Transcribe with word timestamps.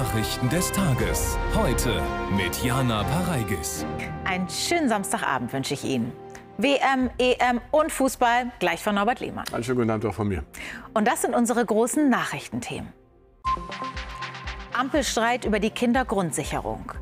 Nachrichten 0.00 0.48
des 0.48 0.72
Tages. 0.72 1.36
Heute 1.54 2.00
mit 2.34 2.64
Jana 2.64 3.04
Pareigis. 3.04 3.84
Einen 4.24 4.48
schönen 4.48 4.88
Samstagabend 4.88 5.52
wünsche 5.52 5.74
ich 5.74 5.84
Ihnen. 5.84 6.10
WM, 6.56 7.10
EM 7.18 7.60
und 7.70 7.92
Fußball 7.92 8.50
gleich 8.60 8.82
von 8.82 8.94
Norbert 8.94 9.20
Lehmann. 9.20 9.44
Einen 9.52 9.62
schönen 9.62 9.76
guten 9.76 9.90
Abend 9.90 10.06
auch 10.06 10.14
von 10.14 10.28
mir. 10.28 10.42
Und 10.94 11.06
das 11.06 11.20
sind 11.20 11.34
unsere 11.34 11.66
großen 11.66 12.08
Nachrichtenthemen. 12.08 12.90
Ampelstreit 14.72 15.44
über 15.44 15.60
die 15.60 15.68
Kindergrundsicherung. 15.68 16.92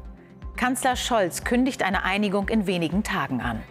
Kanzler 0.57 0.97
Scholz 0.97 1.45
kündigt 1.45 1.85
eine 1.85 2.03
Einigung 2.03 2.49
in 2.49 2.67
wenigen 2.67 3.05
Tagen 3.05 3.41
an. 3.41 3.63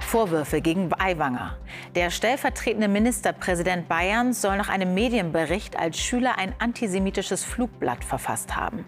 Vorwürfe 0.00 0.60
gegen 0.60 0.90
Aiwanger. 0.92 1.56
Der 1.94 2.10
stellvertretende 2.10 2.88
Ministerpräsident 2.88 3.88
Bayerns 3.88 4.42
soll 4.42 4.56
nach 4.56 4.68
einem 4.68 4.94
Medienbericht 4.94 5.78
als 5.78 5.96
Schüler 5.96 6.38
ein 6.38 6.52
antisemitisches 6.58 7.44
Flugblatt 7.44 8.04
verfasst 8.04 8.56
haben. 8.56 8.84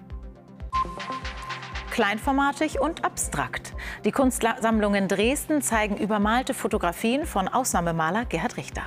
Kleinformatig 1.93 2.81
und 2.81 3.05
abstrakt. 3.05 3.75
Die 4.05 4.11
Kunstsammlung 4.11 4.97
in 4.97 5.07
Dresden 5.07 5.63
zeigen 5.63 5.97
übermalte 5.97 6.53
Fotografien 6.53 7.27
von 7.27 7.47
Ausnahmemaler 7.47 8.25
Gerhard 8.25 8.57
Richter. 8.57 8.83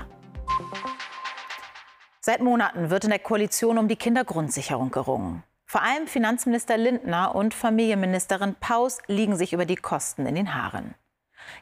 Seit 2.19 2.41
Monaten 2.41 2.89
wird 2.89 3.05
in 3.05 3.11
der 3.11 3.19
Koalition 3.19 3.77
um 3.77 3.87
die 3.87 3.95
Kindergrundsicherung 3.95 4.91
gerungen. 4.91 5.43
Vor 5.65 5.81
allem 5.81 6.07
Finanzminister 6.07 6.77
Lindner 6.77 7.35
und 7.35 7.53
Familienministerin 7.53 8.55
Paus 8.59 8.97
liegen 9.07 9.37
sich 9.37 9.53
über 9.53 9.65
die 9.65 9.77
Kosten 9.77 10.25
in 10.25 10.35
den 10.35 10.53
Haaren. 10.53 10.93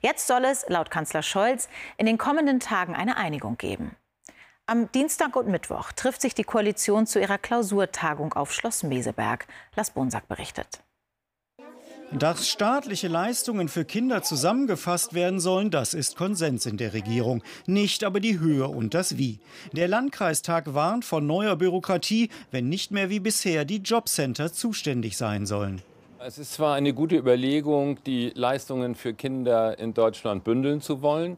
Jetzt 0.01 0.27
soll 0.27 0.45
es, 0.45 0.65
laut 0.67 0.91
Kanzler 0.91 1.23
Scholz, 1.23 1.69
in 1.97 2.05
den 2.05 2.17
kommenden 2.17 2.59
Tagen 2.59 2.95
eine 2.95 3.17
Einigung 3.17 3.57
geben. 3.57 3.95
Am 4.65 4.91
Dienstag 4.91 5.35
und 5.37 5.47
Mittwoch 5.47 5.93
trifft 5.93 6.21
sich 6.21 6.35
die 6.35 6.43
Koalition 6.43 7.07
zu 7.07 7.21
ihrer 7.21 7.37
Klausurtagung 7.37 8.33
auf 8.33 8.53
Schloss 8.53 8.83
Meseberg. 8.83 9.47
Las 9.75 9.91
Bonsack 9.91 10.27
berichtet. 10.27 10.83
Dass 12.11 12.47
staatliche 12.47 13.09
Leistungen 13.09 13.67
für 13.67 13.83
Kinder 13.83 14.23
zusammengefasst 14.23 15.13
werden 15.13 15.41
sollen, 15.41 15.71
das 15.71 15.93
ist 15.93 16.15
Konsens 16.15 16.65
in 16.65 16.77
der 16.77 16.93
Regierung. 16.93 17.43
Nicht 17.65 18.05
aber 18.05 18.21
die 18.21 18.39
Höhe 18.39 18.67
und 18.69 18.93
das 18.93 19.17
Wie. 19.17 19.39
Der 19.73 19.89
Landkreistag 19.89 20.73
warnt 20.73 21.03
vor 21.03 21.19
neuer 21.19 21.57
Bürokratie, 21.57 22.29
wenn 22.49 22.69
nicht 22.69 22.91
mehr 22.91 23.09
wie 23.09 23.19
bisher 23.19 23.65
die 23.65 23.77
Jobcenter 23.77 24.53
zuständig 24.53 25.17
sein 25.17 25.45
sollen. 25.45 25.81
Es 26.19 26.39
ist 26.39 26.53
zwar 26.53 26.73
eine 26.73 26.93
gute 26.93 27.15
Überlegung, 27.15 28.03
die 28.03 28.31
Leistungen 28.33 28.95
für 28.95 29.13
Kinder 29.13 29.77
in 29.77 29.93
Deutschland 29.93 30.43
bündeln 30.43 30.81
zu 30.81 31.03
wollen, 31.03 31.37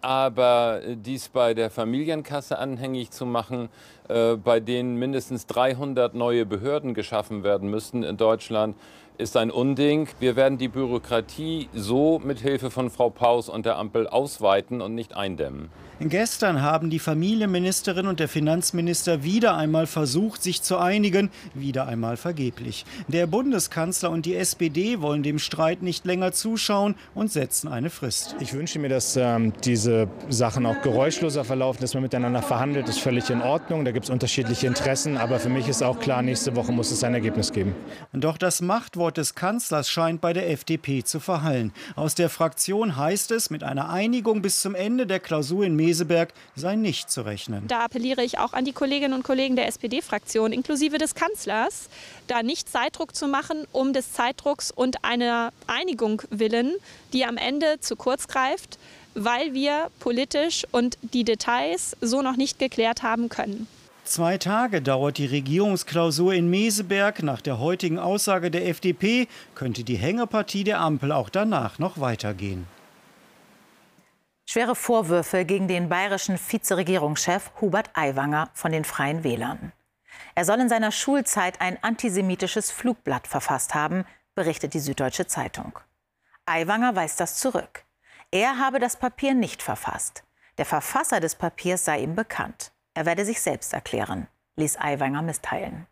aber 0.00 0.80
dies 0.96 1.28
bei 1.28 1.54
der 1.54 1.70
Familienkasse 1.70 2.58
anhängig 2.58 3.12
zu 3.12 3.24
machen, 3.24 3.68
äh, 4.08 4.34
bei 4.34 4.58
denen 4.58 4.96
mindestens 4.96 5.46
300 5.46 6.14
neue 6.14 6.44
Behörden 6.44 6.92
geschaffen 6.92 7.44
werden 7.44 7.70
müssten 7.70 8.02
in 8.02 8.16
Deutschland, 8.16 8.76
ist 9.16 9.36
ein 9.36 9.52
Unding. 9.52 10.08
Wir 10.18 10.34
werden 10.34 10.58
die 10.58 10.68
Bürokratie 10.68 11.68
so 11.72 12.18
mit 12.18 12.40
Hilfe 12.40 12.72
von 12.72 12.90
Frau 12.90 13.10
Paus 13.10 13.48
und 13.48 13.64
der 13.64 13.76
Ampel 13.78 14.08
ausweiten 14.08 14.80
und 14.80 14.96
nicht 14.96 15.16
eindämmen. 15.16 15.70
Gestern 15.98 16.60
haben 16.60 16.90
die 16.90 16.98
Familienministerin 16.98 18.06
und 18.06 18.20
der 18.20 18.28
Finanzminister 18.28 19.24
wieder 19.24 19.56
einmal 19.56 19.86
versucht, 19.86 20.42
sich 20.42 20.60
zu 20.60 20.76
einigen, 20.76 21.30
wieder 21.54 21.86
einmal 21.86 22.18
vergeblich. 22.18 22.84
Der 23.08 23.26
Bundeskanzler 23.26 24.10
und 24.10 24.26
die 24.26 24.34
SPD 24.34 25.00
wollen 25.00 25.22
dem 25.22 25.38
Streit 25.38 25.80
nicht 25.80 26.04
länger 26.04 26.32
zuschauen 26.32 26.96
und 27.14 27.32
setzen 27.32 27.68
eine 27.68 27.88
Frist. 27.88 28.36
Ich 28.40 28.52
wünsche 28.52 28.78
mir, 28.78 28.90
dass 28.90 29.16
ähm, 29.16 29.54
diese 29.64 30.08
Sachen 30.28 30.66
auch 30.66 30.82
geräuschloser 30.82 31.44
verlaufen, 31.44 31.80
dass 31.80 31.94
man 31.94 32.02
miteinander 32.02 32.42
verhandelt, 32.42 32.90
ist 32.90 32.98
völlig 32.98 33.30
in 33.30 33.40
Ordnung. 33.40 33.86
Da 33.86 33.92
gibt 33.92 34.04
es 34.04 34.10
unterschiedliche 34.10 34.66
Interessen, 34.66 35.16
aber 35.16 35.38
für 35.38 35.48
mich 35.48 35.66
ist 35.66 35.82
auch 35.82 35.98
klar, 35.98 36.20
nächste 36.20 36.56
Woche 36.56 36.72
muss 36.72 36.90
es 36.90 37.04
ein 37.04 37.14
Ergebnis 37.14 37.52
geben. 37.52 37.74
Doch 38.12 38.36
das 38.36 38.60
Machtwort 38.60 39.16
des 39.16 39.34
Kanzlers 39.34 39.88
scheint 39.88 40.20
bei 40.20 40.34
der 40.34 40.50
FDP 40.50 41.04
zu 41.04 41.20
verhallen. 41.20 41.72
Aus 41.94 42.14
der 42.14 42.28
Fraktion 42.28 42.98
heißt 42.98 43.30
es, 43.30 43.48
mit 43.48 43.62
einer 43.62 43.88
Einigung 43.88 44.42
bis 44.42 44.60
zum 44.60 44.74
Ende 44.74 45.06
der 45.06 45.20
Klausur 45.20 45.64
in 45.64 45.85
Meseberg 45.86 46.32
sei 46.56 46.74
nicht 46.74 47.10
zu 47.10 47.22
rechnen. 47.22 47.68
Da 47.68 47.84
appelliere 47.84 48.22
ich 48.22 48.38
auch 48.38 48.52
an 48.52 48.64
die 48.64 48.72
Kolleginnen 48.72 49.14
und 49.14 49.22
Kollegen 49.22 49.54
der 49.54 49.68
SPD-Fraktion, 49.68 50.52
inklusive 50.52 50.98
des 50.98 51.14
Kanzlers, 51.14 51.88
da 52.26 52.42
nicht 52.42 52.68
Zeitdruck 52.68 53.14
zu 53.14 53.28
machen, 53.28 53.66
um 53.70 53.92
des 53.92 54.12
Zeitdrucks 54.12 54.72
und 54.72 55.04
einer 55.04 55.52
Einigung 55.68 56.22
willen, 56.30 56.74
die 57.12 57.24
am 57.24 57.36
Ende 57.36 57.78
zu 57.80 57.94
kurz 57.94 58.26
greift, 58.26 58.78
weil 59.14 59.54
wir 59.54 59.90
politisch 60.00 60.66
und 60.72 60.98
die 61.02 61.22
Details 61.22 61.96
so 62.00 62.20
noch 62.20 62.36
nicht 62.36 62.58
geklärt 62.58 63.04
haben 63.04 63.28
können. 63.28 63.68
Zwei 64.04 64.38
Tage 64.38 64.82
dauert 64.82 65.18
die 65.18 65.26
Regierungsklausur 65.26 66.34
in 66.34 66.48
Meseberg. 66.50 67.22
Nach 67.22 67.40
der 67.40 67.58
heutigen 67.58 67.98
Aussage 67.98 68.50
der 68.50 68.68
FDP 68.68 69.26
könnte 69.54 69.84
die 69.84 69.96
Hängepartie 69.96 70.64
der 70.64 70.80
Ampel 70.80 71.12
auch 71.12 71.28
danach 71.28 71.78
noch 71.78 72.00
weitergehen. 72.00 72.66
Schwere 74.56 74.74
Vorwürfe 74.74 75.44
gegen 75.44 75.68
den 75.68 75.90
bayerischen 75.90 76.38
Vizeregierungschef 76.38 77.50
Hubert 77.60 77.90
Aiwanger 77.92 78.48
von 78.54 78.72
den 78.72 78.84
Freien 78.86 79.22
Wählern. 79.22 79.74
Er 80.34 80.46
soll 80.46 80.58
in 80.60 80.70
seiner 80.70 80.92
Schulzeit 80.92 81.60
ein 81.60 81.76
antisemitisches 81.84 82.70
Flugblatt 82.70 83.26
verfasst 83.26 83.74
haben, 83.74 84.06
berichtet 84.34 84.72
die 84.72 84.80
Süddeutsche 84.80 85.26
Zeitung. 85.26 85.78
Aiwanger 86.46 86.96
weist 86.96 87.20
das 87.20 87.36
zurück. 87.36 87.84
Er 88.30 88.58
habe 88.58 88.78
das 88.78 88.96
Papier 88.96 89.34
nicht 89.34 89.62
verfasst. 89.62 90.24
Der 90.56 90.64
Verfasser 90.64 91.20
des 91.20 91.34
Papiers 91.34 91.84
sei 91.84 91.98
ihm 91.98 92.14
bekannt. 92.14 92.72
Er 92.94 93.04
werde 93.04 93.26
sich 93.26 93.42
selbst 93.42 93.74
erklären, 93.74 94.26
ließ 94.56 94.78
Aiwanger 94.80 95.20
mitteilen. 95.20 95.86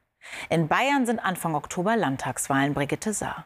In 0.48 0.68
Bayern 0.68 1.04
sind 1.04 1.18
Anfang 1.18 1.54
Oktober 1.54 1.96
Landtagswahlen, 1.96 2.72
Brigitte 2.72 3.12
Saar. 3.12 3.44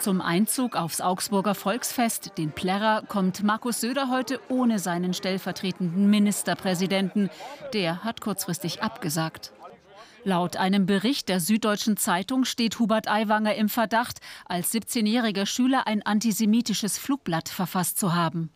Zum 0.00 0.20
Einzug 0.20 0.76
aufs 0.76 1.00
Augsburger 1.00 1.54
Volksfest, 1.54 2.32
den 2.36 2.52
Plärrer, 2.52 3.02
kommt 3.08 3.42
Markus 3.42 3.80
Söder 3.80 4.10
heute 4.10 4.38
ohne 4.48 4.78
seinen 4.78 5.14
stellvertretenden 5.14 6.10
Ministerpräsidenten. 6.10 7.30
Der 7.72 8.04
hat 8.04 8.20
kurzfristig 8.20 8.82
abgesagt. 8.82 9.52
Laut 10.24 10.56
einem 10.56 10.86
Bericht 10.86 11.28
der 11.28 11.40
Süddeutschen 11.40 11.96
Zeitung 11.96 12.44
steht 12.44 12.78
Hubert 12.78 13.08
Aiwanger 13.08 13.54
im 13.54 13.68
Verdacht, 13.68 14.20
als 14.46 14.72
17-jähriger 14.72 15.46
Schüler 15.46 15.86
ein 15.86 16.02
antisemitisches 16.02 16.98
Flugblatt 16.98 17.48
verfasst 17.48 17.98
zu 17.98 18.14
haben. 18.14 18.50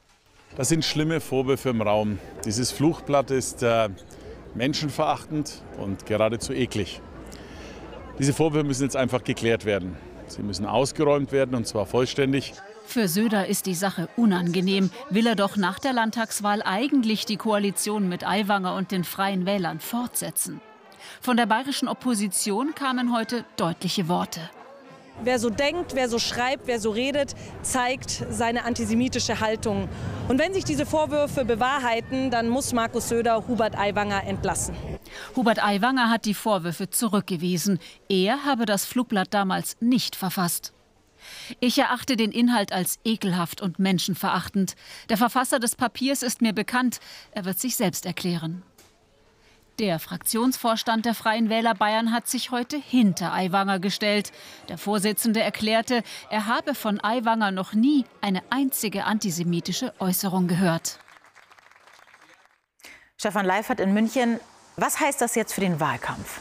Das 0.56 0.70
sind 0.70 0.84
schlimme 0.84 1.20
Vorwürfe 1.20 1.68
im 1.70 1.82
Raum. 1.82 2.18
Dieses 2.44 2.70
Flugblatt 2.70 3.30
ist 3.30 3.62
äh, 3.62 3.90
menschenverachtend 4.54 5.62
und 5.78 6.06
geradezu 6.06 6.52
eklig. 6.52 7.00
Diese 8.18 8.32
Vorwürfe 8.32 8.66
müssen 8.66 8.82
jetzt 8.82 8.96
einfach 8.96 9.22
geklärt 9.22 9.64
werden. 9.64 9.96
Sie 10.28 10.42
müssen 10.42 10.66
ausgeräumt 10.66 11.32
werden 11.32 11.54
und 11.54 11.66
zwar 11.66 11.86
vollständig. 11.86 12.54
Für 12.86 13.08
Söder 13.08 13.46
ist 13.46 13.66
die 13.66 13.74
Sache 13.74 14.08
unangenehm. 14.16 14.90
Will 15.10 15.26
er 15.26 15.36
doch 15.36 15.56
nach 15.56 15.78
der 15.78 15.92
Landtagswahl 15.92 16.62
eigentlich 16.62 17.26
die 17.26 17.36
Koalition 17.36 18.08
mit 18.08 18.26
Aiwanger 18.26 18.74
und 18.74 18.92
den 18.92 19.04
Freien 19.04 19.44
Wählern 19.44 19.80
fortsetzen. 19.80 20.60
Von 21.20 21.36
der 21.36 21.46
bayerischen 21.46 21.88
Opposition 21.88 22.74
kamen 22.74 23.14
heute 23.14 23.44
deutliche 23.56 24.08
Worte. 24.08 24.40
Wer 25.24 25.38
so 25.38 25.50
denkt, 25.50 25.94
wer 25.94 26.08
so 26.08 26.18
schreibt, 26.18 26.66
wer 26.66 26.78
so 26.78 26.90
redet, 26.90 27.34
zeigt 27.62 28.24
seine 28.30 28.64
antisemitische 28.64 29.40
Haltung. 29.40 29.88
Und 30.28 30.38
wenn 30.38 30.54
sich 30.54 30.64
diese 30.64 30.86
Vorwürfe 30.86 31.44
bewahrheiten, 31.44 32.30
dann 32.30 32.48
muss 32.48 32.72
Markus 32.72 33.08
Söder 33.08 33.48
Hubert 33.48 33.76
Aiwanger 33.76 34.24
entlassen. 34.24 34.76
Hubert 35.34 35.62
Aiwanger 35.62 36.10
hat 36.10 36.24
die 36.24 36.34
Vorwürfe 36.34 36.90
zurückgewiesen. 36.90 37.80
Er 38.08 38.44
habe 38.44 38.64
das 38.64 38.84
Flugblatt 38.84 39.34
damals 39.34 39.76
nicht 39.80 40.14
verfasst. 40.14 40.72
Ich 41.60 41.78
erachte 41.78 42.16
den 42.16 42.30
Inhalt 42.30 42.72
als 42.72 42.98
ekelhaft 43.04 43.60
und 43.60 43.78
menschenverachtend. 43.78 44.74
Der 45.08 45.16
Verfasser 45.16 45.58
des 45.58 45.74
Papiers 45.74 46.22
ist 46.22 46.42
mir 46.42 46.52
bekannt. 46.52 47.00
Er 47.32 47.44
wird 47.44 47.58
sich 47.58 47.76
selbst 47.76 48.06
erklären. 48.06 48.62
Der 49.78 50.00
Fraktionsvorstand 50.00 51.06
der 51.06 51.14
Freien 51.14 51.50
Wähler 51.50 51.74
Bayern 51.74 52.12
hat 52.12 52.26
sich 52.26 52.50
heute 52.50 52.76
hinter 52.76 53.32
Aiwanger 53.32 53.78
gestellt. 53.78 54.32
Der 54.68 54.76
Vorsitzende 54.76 55.40
erklärte, 55.40 56.02
er 56.30 56.46
habe 56.46 56.74
von 56.74 57.00
Aiwanger 57.00 57.52
noch 57.52 57.74
nie 57.74 58.04
eine 58.20 58.42
einzige 58.50 59.04
antisemitische 59.04 59.94
Äußerung 60.00 60.48
gehört. 60.48 60.98
Stefan 63.16 63.46
Leifert 63.46 63.78
in 63.78 63.94
München. 63.94 64.40
Was 64.76 64.98
heißt 64.98 65.20
das 65.20 65.36
jetzt 65.36 65.52
für 65.52 65.60
den 65.60 65.78
Wahlkampf? 65.78 66.40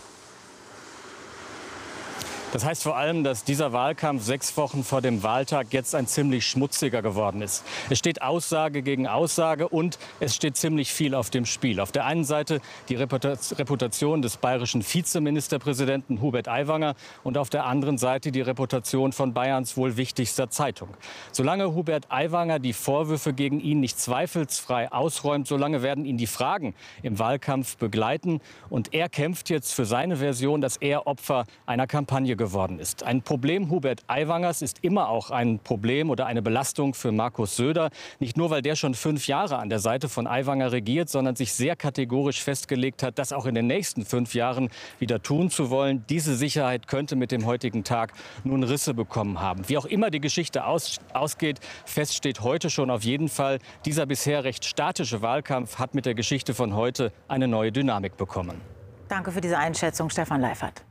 Das 2.53 2.63
heißt 2.63 2.83
vor 2.83 2.95
allem, 2.95 3.25
dass 3.25 3.43
dieser 3.43 3.73
Wahlkampf 3.73 4.23
sechs 4.23 4.55
Wochen 4.55 4.85
vor 4.85 5.01
dem 5.01 5.21
Wahltag 5.21 5.67
jetzt 5.71 5.93
ein 5.93 6.07
ziemlich 6.07 6.47
schmutziger 6.47 7.01
geworden 7.01 7.41
ist. 7.41 7.65
Es 7.89 7.99
steht 7.99 8.21
Aussage 8.21 8.83
gegen 8.83 9.05
Aussage 9.05 9.67
und 9.67 9.99
es 10.21 10.33
steht 10.33 10.55
ziemlich 10.55 10.93
viel 10.93 11.13
auf 11.13 11.29
dem 11.29 11.45
Spiel. 11.45 11.81
Auf 11.81 11.91
der 11.91 12.05
einen 12.05 12.23
Seite 12.23 12.61
die 12.87 12.95
Reputation 12.95 14.21
des 14.21 14.37
bayerischen 14.37 14.81
Vizeministerpräsidenten 14.81 16.21
Hubert 16.21 16.47
Aiwanger 16.47 16.95
und 17.25 17.37
auf 17.37 17.49
der 17.49 17.65
anderen 17.65 17.97
Seite 17.97 18.31
die 18.31 18.41
Reputation 18.41 19.11
von 19.11 19.33
Bayerns 19.33 19.75
wohl 19.75 19.97
wichtigster 19.97 20.49
Zeitung. 20.49 20.87
Solange 21.33 21.75
Hubert 21.75 22.09
Aiwanger 22.09 22.59
die 22.59 22.73
Vorwürfe 22.73 23.33
gegen 23.33 23.59
ihn 23.59 23.81
nicht 23.81 23.99
zweifelsfrei 23.99 24.89
ausräumt, 24.93 25.47
solange 25.47 25.83
werden 25.83 26.05
ihn 26.05 26.17
die 26.17 26.27
Fragen 26.27 26.75
im 27.03 27.19
Wahlkampf 27.19 27.75
begleiten. 27.75 28.39
Und 28.69 28.93
er 28.93 29.09
kämpft 29.09 29.49
jetzt 29.49 29.73
für 29.73 29.85
seine 29.85 30.15
Version, 30.15 30.61
dass 30.61 30.77
er 30.77 31.07
Opfer 31.07 31.45
einer 31.65 31.87
Kampagne 31.87 32.36
geworden 32.37 32.79
ist. 32.79 33.03
Ein 33.03 33.21
Problem 33.21 33.69
Hubert 33.69 34.03
Aiwangers 34.07 34.61
ist 34.61 34.83
immer 34.83 35.09
auch 35.09 35.31
ein 35.31 35.59
Problem 35.59 36.09
oder 36.09 36.25
eine 36.25 36.41
Belastung 36.41 36.93
für 36.93 37.11
Markus 37.11 37.55
Söder. 37.55 37.89
Nicht 38.19 38.37
nur, 38.37 38.49
weil 38.49 38.61
der 38.61 38.75
schon 38.75 38.93
fünf 38.93 39.27
Jahre 39.27 39.57
an 39.57 39.69
der 39.69 39.79
Seite 39.79 40.09
von 40.09 40.27
Aiwanger 40.27 40.71
regiert, 40.71 41.09
sondern 41.09 41.35
sich 41.35 41.53
sehr 41.53 41.75
kategorisch 41.75 42.43
festgelegt 42.43 43.03
hat, 43.03 43.19
das 43.19 43.33
auch 43.33 43.45
in 43.45 43.55
den 43.55 43.67
nächsten 43.67 44.05
fünf 44.05 44.33
Jahren 44.33 44.69
wieder 44.99 45.21
tun 45.21 45.49
zu 45.49 45.69
wollen. 45.69 46.05
Diese 46.09 46.35
Sicherheit 46.35 46.87
könnte 46.87 47.15
mit 47.15 47.31
dem 47.31 47.45
heutigen 47.45 47.83
Tag 47.83 48.13
nun 48.43 48.63
Risse 48.63 48.93
bekommen 48.93 49.39
haben. 49.39 49.67
Wie 49.67 49.77
auch 49.77 49.85
immer 49.85 50.09
die 50.09 50.21
Geschichte 50.21 50.65
aus, 50.65 50.97
ausgeht, 51.13 51.59
fest 51.85 52.15
steht 52.15 52.41
heute 52.41 52.69
schon 52.69 52.89
auf 52.89 53.03
jeden 53.03 53.29
Fall, 53.29 53.59
dieser 53.85 54.05
bisher 54.05 54.43
recht 54.43 54.65
statische 54.65 55.21
Wahlkampf 55.21 55.79
hat 55.79 55.95
mit 55.95 56.05
der 56.05 56.13
Geschichte 56.13 56.53
von 56.53 56.75
heute 56.75 57.11
eine 57.27 57.47
neue 57.47 57.71
Dynamik 57.71 58.17
bekommen. 58.17 58.61
Danke 59.07 59.31
für 59.31 59.41
diese 59.41 59.57
Einschätzung, 59.57 60.09
Stefan 60.09 60.41
Leifert. 60.41 60.83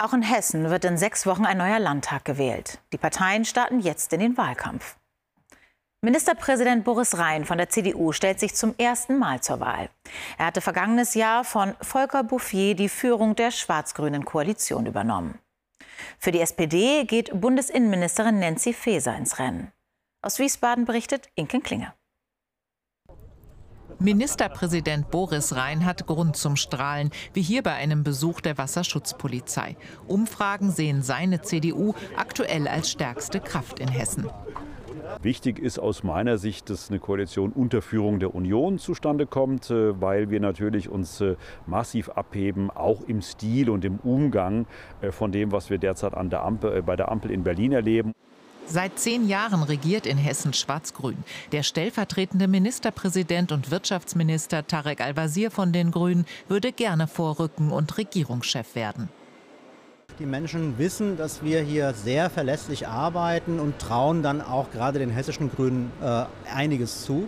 Auch 0.00 0.14
in 0.14 0.22
Hessen 0.22 0.70
wird 0.70 0.86
in 0.86 0.96
sechs 0.96 1.26
Wochen 1.26 1.44
ein 1.44 1.58
neuer 1.58 1.78
Landtag 1.78 2.24
gewählt. 2.24 2.78
Die 2.94 2.96
Parteien 2.96 3.44
starten 3.44 3.80
jetzt 3.80 4.14
in 4.14 4.20
den 4.20 4.38
Wahlkampf. 4.38 4.96
Ministerpräsident 6.00 6.84
Boris 6.84 7.18
Rhein 7.18 7.44
von 7.44 7.58
der 7.58 7.68
CDU 7.68 8.12
stellt 8.12 8.40
sich 8.40 8.54
zum 8.54 8.74
ersten 8.78 9.18
Mal 9.18 9.42
zur 9.42 9.60
Wahl. 9.60 9.90
Er 10.38 10.46
hatte 10.46 10.62
vergangenes 10.62 11.12
Jahr 11.12 11.44
von 11.44 11.74
Volker 11.82 12.24
Bouffier 12.24 12.74
die 12.74 12.88
Führung 12.88 13.36
der 13.36 13.50
schwarz-grünen 13.50 14.24
Koalition 14.24 14.86
übernommen. 14.86 15.38
Für 16.18 16.32
die 16.32 16.40
SPD 16.40 17.04
geht 17.04 17.38
Bundesinnenministerin 17.38 18.38
Nancy 18.38 18.72
Faeser 18.72 19.14
ins 19.18 19.38
Rennen. 19.38 19.70
Aus 20.22 20.38
Wiesbaden 20.38 20.86
berichtet 20.86 21.28
Inken 21.34 21.62
Klinge. 21.62 21.92
Ministerpräsident 24.02 25.10
Boris 25.10 25.54
Rhein 25.54 25.84
hat 25.84 26.06
Grund 26.06 26.34
zum 26.34 26.56
Strahlen, 26.56 27.10
wie 27.34 27.42
hier 27.42 27.62
bei 27.62 27.74
einem 27.74 28.02
Besuch 28.02 28.40
der 28.40 28.56
Wasserschutzpolizei. 28.56 29.76
Umfragen 30.08 30.70
sehen 30.70 31.02
seine 31.02 31.42
CDU 31.42 31.92
aktuell 32.16 32.66
als 32.66 32.90
stärkste 32.90 33.40
Kraft 33.40 33.78
in 33.78 33.88
Hessen. 33.88 34.26
Wichtig 35.20 35.58
ist 35.58 35.78
aus 35.78 36.02
meiner 36.02 36.38
Sicht, 36.38 36.70
dass 36.70 36.88
eine 36.88 36.98
Koalition 36.98 37.52
unter 37.52 37.82
Führung 37.82 38.20
der 38.20 38.34
Union 38.34 38.78
zustande 38.78 39.26
kommt, 39.26 39.70
äh, 39.70 40.00
weil 40.00 40.30
wir 40.30 40.40
natürlich 40.40 40.88
uns 40.88 41.20
äh, 41.20 41.36
massiv 41.66 42.08
abheben, 42.08 42.70
auch 42.70 43.02
im 43.06 43.20
Stil 43.20 43.68
und 43.68 43.84
im 43.84 43.98
Umgang 43.98 44.64
äh, 45.02 45.10
von 45.10 45.30
dem, 45.30 45.52
was 45.52 45.68
wir 45.68 45.76
derzeit 45.76 46.14
der 46.32 46.42
Ampel, 46.42 46.82
bei 46.82 46.96
der 46.96 47.10
Ampel 47.10 47.30
in 47.32 47.42
Berlin 47.42 47.72
erleben. 47.72 48.14
Seit 48.72 49.00
zehn 49.00 49.26
Jahren 49.26 49.64
regiert 49.64 50.06
in 50.06 50.16
Hessen 50.16 50.52
Schwarz-Grün. 50.52 51.16
Der 51.50 51.64
stellvertretende 51.64 52.46
Ministerpräsident 52.46 53.50
und 53.50 53.72
Wirtschaftsminister 53.72 54.64
Tarek 54.64 55.00
Al-Wazir 55.00 55.50
von 55.50 55.72
den 55.72 55.90
Grünen 55.90 56.24
würde 56.46 56.70
gerne 56.70 57.08
vorrücken 57.08 57.72
und 57.72 57.98
Regierungschef 57.98 58.76
werden. 58.76 59.08
Die 60.20 60.26
Menschen 60.26 60.78
wissen, 60.78 61.16
dass 61.16 61.42
wir 61.42 61.62
hier 61.62 61.94
sehr 61.94 62.30
verlässlich 62.30 62.86
arbeiten 62.86 63.58
und 63.58 63.80
trauen 63.80 64.22
dann 64.22 64.40
auch 64.40 64.70
gerade 64.70 65.00
den 65.00 65.10
hessischen 65.10 65.50
Grünen 65.50 65.90
äh, 66.00 66.26
einiges 66.54 67.02
zu. 67.02 67.26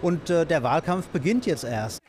Und 0.00 0.30
äh, 0.30 0.46
der 0.46 0.62
Wahlkampf 0.62 1.08
beginnt 1.08 1.44
jetzt 1.44 1.64
erst. 1.64 2.00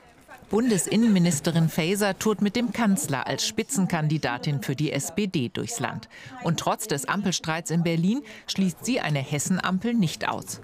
Bundesinnenministerin 0.51 1.69
Faeser 1.69 2.19
tourt 2.19 2.41
mit 2.41 2.57
dem 2.57 2.73
Kanzler 2.73 3.25
als 3.25 3.47
Spitzenkandidatin 3.47 4.61
für 4.61 4.75
die 4.75 4.91
SPD 4.91 5.47
durchs 5.47 5.79
Land. 5.79 6.09
Und 6.43 6.59
trotz 6.59 6.87
des 6.87 7.05
Ampelstreits 7.07 7.71
in 7.71 7.83
Berlin 7.83 8.21
schließt 8.47 8.83
sie 8.83 8.99
eine 8.99 9.19
Hessen-Ampel 9.19 9.93
nicht 9.93 10.27
aus. 10.27 10.59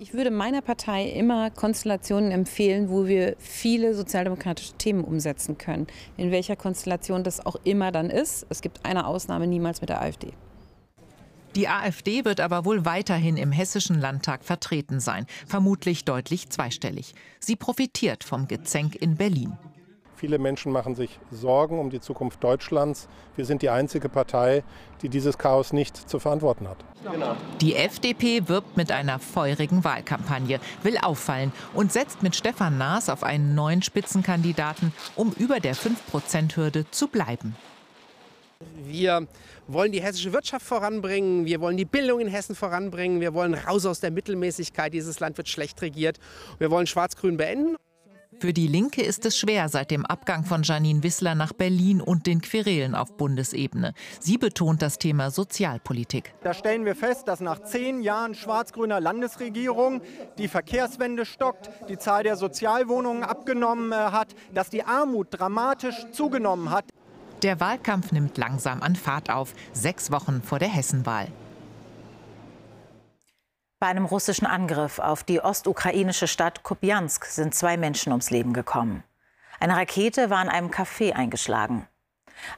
Ich 0.00 0.12
würde 0.12 0.32
meiner 0.32 0.60
Partei 0.60 1.08
immer 1.08 1.50
Konstellationen 1.50 2.32
empfehlen, 2.32 2.90
wo 2.90 3.06
wir 3.06 3.36
viele 3.38 3.94
sozialdemokratische 3.94 4.72
Themen 4.72 5.04
umsetzen 5.04 5.56
können. 5.56 5.86
In 6.16 6.32
welcher 6.32 6.56
Konstellation 6.56 7.22
das 7.22 7.46
auch 7.46 7.54
immer 7.62 7.92
dann 7.92 8.10
ist. 8.10 8.44
Es 8.48 8.60
gibt 8.60 8.84
eine 8.84 9.06
Ausnahme, 9.06 9.46
niemals 9.46 9.82
mit 9.82 9.90
der 9.90 10.02
AfD. 10.02 10.32
Die 11.54 11.68
AfD 11.68 12.24
wird 12.24 12.40
aber 12.40 12.64
wohl 12.64 12.84
weiterhin 12.84 13.36
im 13.36 13.52
Hessischen 13.52 14.00
Landtag 14.00 14.44
vertreten 14.44 14.98
sein, 14.98 15.26
vermutlich 15.46 16.04
deutlich 16.04 16.50
zweistellig. 16.50 17.14
Sie 17.38 17.54
profitiert 17.54 18.24
vom 18.24 18.48
Gezänk 18.48 18.96
in 18.96 19.16
Berlin. 19.16 19.56
Viele 20.16 20.38
Menschen 20.38 20.72
machen 20.72 20.94
sich 20.94 21.18
Sorgen 21.30 21.78
um 21.78 21.90
die 21.90 22.00
Zukunft 22.00 22.42
Deutschlands. 22.42 23.08
Wir 23.36 23.44
sind 23.44 23.62
die 23.62 23.70
einzige 23.70 24.08
Partei, 24.08 24.64
die 25.02 25.08
dieses 25.08 25.38
Chaos 25.38 25.72
nicht 25.72 25.96
zu 25.96 26.18
verantworten 26.18 26.66
hat. 26.66 26.78
Die 27.60 27.76
FDP 27.76 28.48
wirbt 28.48 28.76
mit 28.76 28.90
einer 28.90 29.18
feurigen 29.18 29.84
Wahlkampagne, 29.84 30.60
will 30.82 30.98
auffallen 30.98 31.52
und 31.74 31.92
setzt 31.92 32.22
mit 32.22 32.34
Stefan 32.34 32.78
Naas 32.78 33.08
auf 33.08 33.22
einen 33.22 33.54
neuen 33.54 33.82
Spitzenkandidaten, 33.82 34.92
um 35.14 35.32
über 35.32 35.60
der 35.60 35.76
5-Prozent-Hürde 35.76 36.90
zu 36.90 37.08
bleiben. 37.08 37.54
Wir 38.86 39.26
wollen 39.66 39.92
die 39.92 40.02
hessische 40.02 40.32
Wirtschaft 40.32 40.66
voranbringen, 40.66 41.46
wir 41.46 41.60
wollen 41.60 41.76
die 41.76 41.84
Bildung 41.84 42.20
in 42.20 42.28
Hessen 42.28 42.54
voranbringen, 42.54 43.20
wir 43.20 43.34
wollen 43.34 43.54
raus 43.54 43.86
aus 43.86 44.00
der 44.00 44.10
Mittelmäßigkeit, 44.10 44.92
dieses 44.92 45.20
Land 45.20 45.36
wird 45.36 45.48
schlecht 45.48 45.80
regiert, 45.82 46.18
wir 46.58 46.70
wollen 46.70 46.86
Schwarz-Grün 46.86 47.36
beenden. 47.36 47.76
Für 48.40 48.52
die 48.52 48.66
Linke 48.66 49.02
ist 49.02 49.24
es 49.26 49.38
schwer 49.38 49.68
seit 49.68 49.90
dem 49.90 50.04
Abgang 50.04 50.44
von 50.44 50.64
Janine 50.64 51.02
Wissler 51.02 51.34
nach 51.34 51.52
Berlin 51.52 52.00
und 52.00 52.26
den 52.26 52.40
Querelen 52.40 52.94
auf 52.94 53.16
Bundesebene. 53.16 53.94
Sie 54.20 54.38
betont 54.38 54.82
das 54.82 54.98
Thema 54.98 55.30
Sozialpolitik. 55.30 56.34
Da 56.42 56.52
stellen 56.52 56.84
wir 56.84 56.96
fest, 56.96 57.28
dass 57.28 57.40
nach 57.40 57.62
zehn 57.62 58.02
Jahren 58.02 58.34
schwarz-grüner 58.34 59.00
Landesregierung 59.00 60.02
die 60.36 60.48
Verkehrswende 60.48 61.24
stockt, 61.24 61.70
die 61.88 61.96
Zahl 61.96 62.24
der 62.24 62.36
Sozialwohnungen 62.36 63.22
abgenommen 63.22 63.92
äh, 63.92 63.96
hat, 63.96 64.34
dass 64.52 64.68
die 64.68 64.82
Armut 64.82 65.28
dramatisch 65.30 66.06
zugenommen 66.12 66.70
hat. 66.70 66.84
Der 67.44 67.60
Wahlkampf 67.60 68.10
nimmt 68.10 68.38
langsam 68.38 68.82
an 68.82 68.96
Fahrt 68.96 69.28
auf, 69.28 69.52
sechs 69.74 70.10
Wochen 70.10 70.42
vor 70.42 70.58
der 70.58 70.68
Hessenwahl. 70.68 71.28
Bei 73.78 73.88
einem 73.88 74.06
russischen 74.06 74.46
Angriff 74.46 74.98
auf 74.98 75.24
die 75.24 75.42
ostukrainische 75.42 76.26
Stadt 76.26 76.62
Kupiansk 76.62 77.26
sind 77.26 77.54
zwei 77.54 77.76
Menschen 77.76 78.12
ums 78.12 78.30
Leben 78.30 78.54
gekommen. 78.54 79.04
Eine 79.60 79.76
Rakete 79.76 80.30
war 80.30 80.42
in 80.42 80.48
einem 80.48 80.70
Café 80.70 81.12
eingeschlagen. 81.12 81.86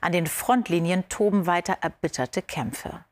An 0.00 0.12
den 0.12 0.28
Frontlinien 0.28 1.08
toben 1.08 1.46
weiter 1.46 1.78
erbitterte 1.80 2.40
Kämpfe. 2.40 3.04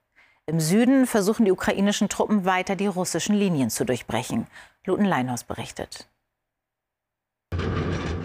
Im 0.47 0.61
Süden 0.61 1.09
versuchen 1.09 1.45
die 1.45 1.51
ukrainischen 1.51 2.09
Truppen 2.09 2.45
weiter 2.45 2.77
die 2.77 2.87
russischen 2.87 3.35
Linien 3.35 3.71
zu 3.71 3.85
durchbrechen. 3.85 4.47
Luten 4.85 5.07
Leinhaus 5.07 5.43
berichtet. 5.43 6.07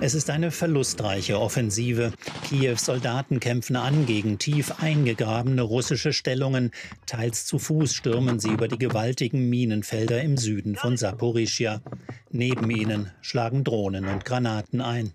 Es 0.01 0.13
ist 0.13 0.29
eine 0.29 0.51
verlustreiche 0.51 1.37
Offensive. 1.37 2.13
Kiews 2.47 2.85
Soldaten 2.85 3.41
kämpfen 3.41 3.75
an 3.75 4.05
gegen 4.05 4.37
tief 4.39 4.79
eingegrabene 4.79 5.61
russische 5.61 6.13
Stellungen. 6.13 6.71
Teils 7.05 7.45
zu 7.45 7.59
Fuß 7.59 7.93
stürmen 7.93 8.39
sie 8.39 8.49
über 8.49 8.69
die 8.69 8.77
gewaltigen 8.77 9.49
Minenfelder 9.49 10.21
im 10.21 10.37
Süden 10.37 10.77
von 10.77 10.95
Saporischia. 10.95 11.81
Neben 12.31 12.71
ihnen 12.71 13.11
schlagen 13.19 13.65
Drohnen 13.65 14.05
und 14.05 14.23
Granaten 14.23 14.79
ein. 14.79 15.13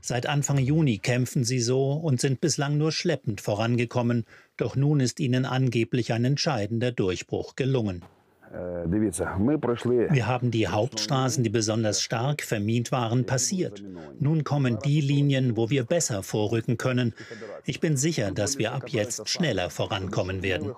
Seit 0.00 0.26
Anfang 0.26 0.58
Juni 0.58 0.98
kämpfen 0.98 1.42
sie 1.42 1.60
so 1.60 1.92
und 1.92 2.20
sind 2.20 2.40
bislang 2.40 2.78
nur 2.78 2.92
schleppend 2.92 3.40
vorangekommen. 3.40 4.24
Doch 4.56 4.76
nun 4.76 5.00
ist 5.00 5.18
ihnen 5.18 5.44
angeblich 5.44 6.12
ein 6.12 6.24
entscheidender 6.24 6.92
Durchbruch 6.92 7.56
gelungen. 7.56 8.04
Wir 8.52 10.26
haben 10.26 10.50
die 10.50 10.66
Hauptstraßen, 10.66 11.44
die 11.44 11.50
besonders 11.50 12.02
stark 12.02 12.42
vermint 12.42 12.90
waren, 12.90 13.24
passiert. 13.24 13.82
Nun 14.18 14.42
kommen 14.42 14.78
die 14.84 15.00
Linien, 15.00 15.56
wo 15.56 15.70
wir 15.70 15.84
besser 15.84 16.24
vorrücken 16.24 16.76
können. 16.76 17.14
Ich 17.64 17.78
bin 17.78 17.96
sicher, 17.96 18.32
dass 18.32 18.58
wir 18.58 18.72
ab 18.72 18.88
jetzt 18.88 19.28
schneller 19.28 19.70
vorankommen 19.70 20.42
werden. 20.42 20.74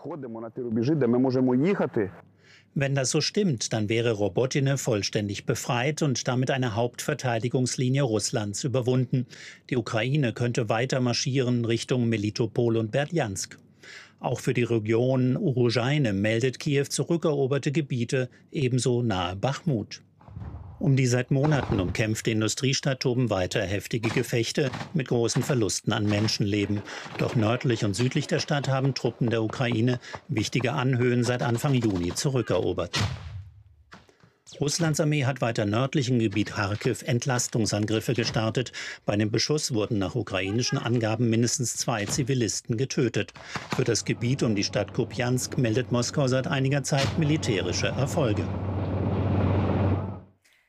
Wenn 2.74 2.94
das 2.94 3.10
so 3.10 3.20
stimmt, 3.20 3.72
dann 3.74 3.88
wäre 3.90 4.12
Robotine 4.12 4.78
vollständig 4.78 5.44
befreit 5.44 6.00
und 6.02 6.26
damit 6.26 6.50
eine 6.50 6.74
Hauptverteidigungslinie 6.74 8.02
Russlands 8.02 8.64
überwunden. 8.64 9.26
Die 9.68 9.76
Ukraine 9.76 10.32
könnte 10.32 10.70
weiter 10.70 11.00
marschieren 11.00 11.66
Richtung 11.66 12.08
Melitopol 12.08 12.78
und 12.78 12.90
Berdjansk. 12.90 13.58
Auch 14.22 14.38
für 14.38 14.54
die 14.54 14.62
Region 14.62 15.36
Urujaine 15.36 16.12
meldet 16.12 16.60
Kiew 16.60 16.84
zurückeroberte 16.84 17.72
Gebiete, 17.72 18.30
ebenso 18.52 19.02
nahe 19.02 19.34
Bachmut. 19.34 20.02
Um 20.78 20.94
die 20.94 21.08
seit 21.08 21.32
Monaten 21.32 21.80
umkämpfte 21.80 22.30
Industriestadt 22.30 23.00
toben 23.00 23.30
weiter 23.30 23.62
heftige 23.62 24.10
Gefechte 24.10 24.70
mit 24.94 25.08
großen 25.08 25.42
Verlusten 25.42 25.92
an 25.92 26.06
Menschenleben. 26.06 26.82
Doch 27.18 27.34
nördlich 27.34 27.84
und 27.84 27.94
südlich 27.94 28.28
der 28.28 28.38
Stadt 28.38 28.68
haben 28.68 28.94
Truppen 28.94 29.28
der 29.28 29.42
Ukraine 29.42 29.98
wichtige 30.28 30.72
Anhöhen 30.72 31.24
seit 31.24 31.42
Anfang 31.42 31.74
Juni 31.74 32.14
zurückerobert. 32.14 32.96
Russlands 34.60 35.00
Armee 35.00 35.24
hat 35.24 35.40
weiter 35.40 35.64
nördlichen 35.64 36.18
Gebiet 36.18 36.52
Kharkiv 36.52 37.02
Entlastungsangriffe 37.02 38.14
gestartet. 38.14 38.72
Bei 39.06 39.16
dem 39.16 39.30
Beschuss 39.30 39.72
wurden 39.74 39.98
nach 39.98 40.14
ukrainischen 40.14 40.78
Angaben 40.78 41.30
mindestens 41.30 41.76
zwei 41.76 42.04
Zivilisten 42.04 42.76
getötet. 42.76 43.32
Für 43.74 43.84
das 43.84 44.04
Gebiet 44.04 44.42
um 44.42 44.54
die 44.54 44.64
Stadt 44.64 44.92
Kupiansk 44.92 45.58
meldet 45.58 45.90
Moskau 45.90 46.28
seit 46.28 46.46
einiger 46.46 46.82
Zeit 46.82 47.18
militärische 47.18 47.88
Erfolge. 47.88 48.46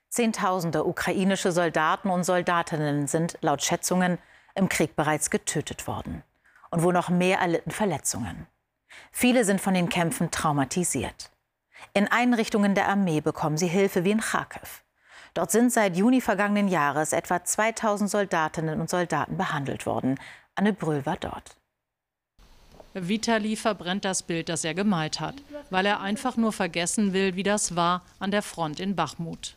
Zehntausende 0.09 0.85
ukrainische 0.85 1.51
Soldaten 1.51 2.09
und 2.09 2.23
Soldatinnen 2.23 3.07
sind 3.07 3.37
laut 3.41 3.63
Schätzungen 3.63 4.19
im 4.55 4.69
Krieg 4.69 4.95
bereits 4.95 5.29
getötet 5.29 5.87
worden. 5.87 6.23
Und 6.69 6.83
wo 6.83 6.91
noch 6.91 7.09
mehr 7.09 7.39
erlitten 7.39 7.71
Verletzungen. 7.71 8.47
Viele 9.11 9.43
sind 9.43 9.59
von 9.59 9.73
den 9.73 9.89
Kämpfen 9.89 10.31
traumatisiert. 10.31 11.32
In 11.93 12.07
Einrichtungen 12.07 12.75
der 12.75 12.87
Armee 12.87 13.21
bekommen 13.21 13.57
sie 13.57 13.67
Hilfe 13.67 14.03
wie 14.03 14.11
in 14.11 14.21
Kharkiv. 14.21 14.83
Dort 15.33 15.51
sind 15.51 15.71
seit 15.71 15.97
Juni 15.97 16.21
vergangenen 16.21 16.67
Jahres 16.67 17.11
etwa 17.11 17.43
2000 17.43 18.09
Soldatinnen 18.09 18.79
und 18.79 18.89
Soldaten 18.89 19.37
behandelt 19.37 19.85
worden. 19.85 20.19
Anne 20.55 20.73
Brühl 20.73 21.05
war 21.05 21.17
dort. 21.17 21.55
Vitali 22.93 23.55
verbrennt 23.55 24.05
das 24.05 24.21
Bild, 24.21 24.49
das 24.49 24.63
er 24.63 24.75
gemalt 24.75 25.19
hat, 25.19 25.35
weil 25.71 25.85
er 25.87 25.99
einfach 26.01 26.37
nur 26.37 26.51
vergessen 26.51 27.13
will, 27.13 27.35
wie 27.35 27.41
das 27.41 27.75
war 27.75 28.03
an 28.19 28.29
der 28.29 28.43
Front 28.43 28.79
in 28.79 28.95
Bachmut. 28.95 29.55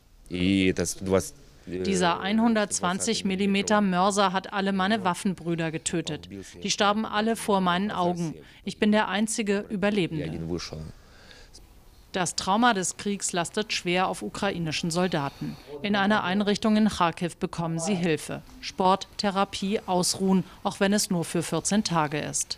Dieser 1.67 2.21
120 2.21 3.25
mm 3.25 3.91
Mörser 3.91 4.33
hat 4.33 4.53
alle 4.53 4.73
meine 4.73 5.05
Waffenbrüder 5.05 5.71
getötet. 5.71 6.29
Die 6.63 6.71
starben 6.71 7.05
alle 7.05 7.37
vor 7.37 7.61
meinen 7.61 7.91
Augen. 7.91 8.35
Ich 8.65 8.79
bin 8.79 8.93
der 8.93 9.09
einzige 9.09 9.67
Überlebende. 9.69 10.41
Das 12.17 12.35
Trauma 12.35 12.73
des 12.73 12.97
Kriegs 12.97 13.35
lastet 13.35 13.75
schwer 13.75 14.09
auf 14.09 14.23
ukrainischen 14.23 14.91
Soldaten. 14.91 15.55
In 15.83 15.95
einer 15.95 16.25
Einrichtung 16.25 16.79
in 16.79 16.89
Kharkiv 16.89 17.37
bekommen 17.37 17.79
sie 17.79 17.95
Hilfe. 17.95 18.41
Sport, 18.63 19.07
Therapie, 19.19 19.81
Ausruhen, 19.85 20.43
auch 20.63 20.81
wenn 20.81 20.95
es 20.95 21.11
nur 21.11 21.27
für 21.27 21.43
14 21.43 21.85
Tage 21.85 22.17
ist. 22.17 22.57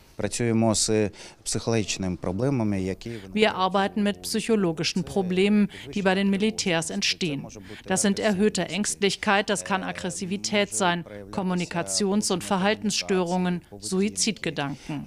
Wir 3.32 3.54
arbeiten 3.56 4.02
mit 4.04 4.22
psychologischen 4.22 5.02
Problemen, 5.02 5.68
die 5.92 6.02
bei 6.02 6.14
den 6.14 6.30
Militärs 6.30 6.90
entstehen. 6.90 7.44
Das 7.84 8.02
sind 8.02 8.20
erhöhte 8.20 8.68
Ängstlichkeit, 8.68 9.50
das 9.50 9.64
kann 9.64 9.82
Aggressivität 9.82 10.72
sein, 10.72 11.04
Kommunikations- 11.32 12.32
und 12.32 12.44
Verhaltensstörungen, 12.44 13.62
Suizidgedanken. 13.80 15.04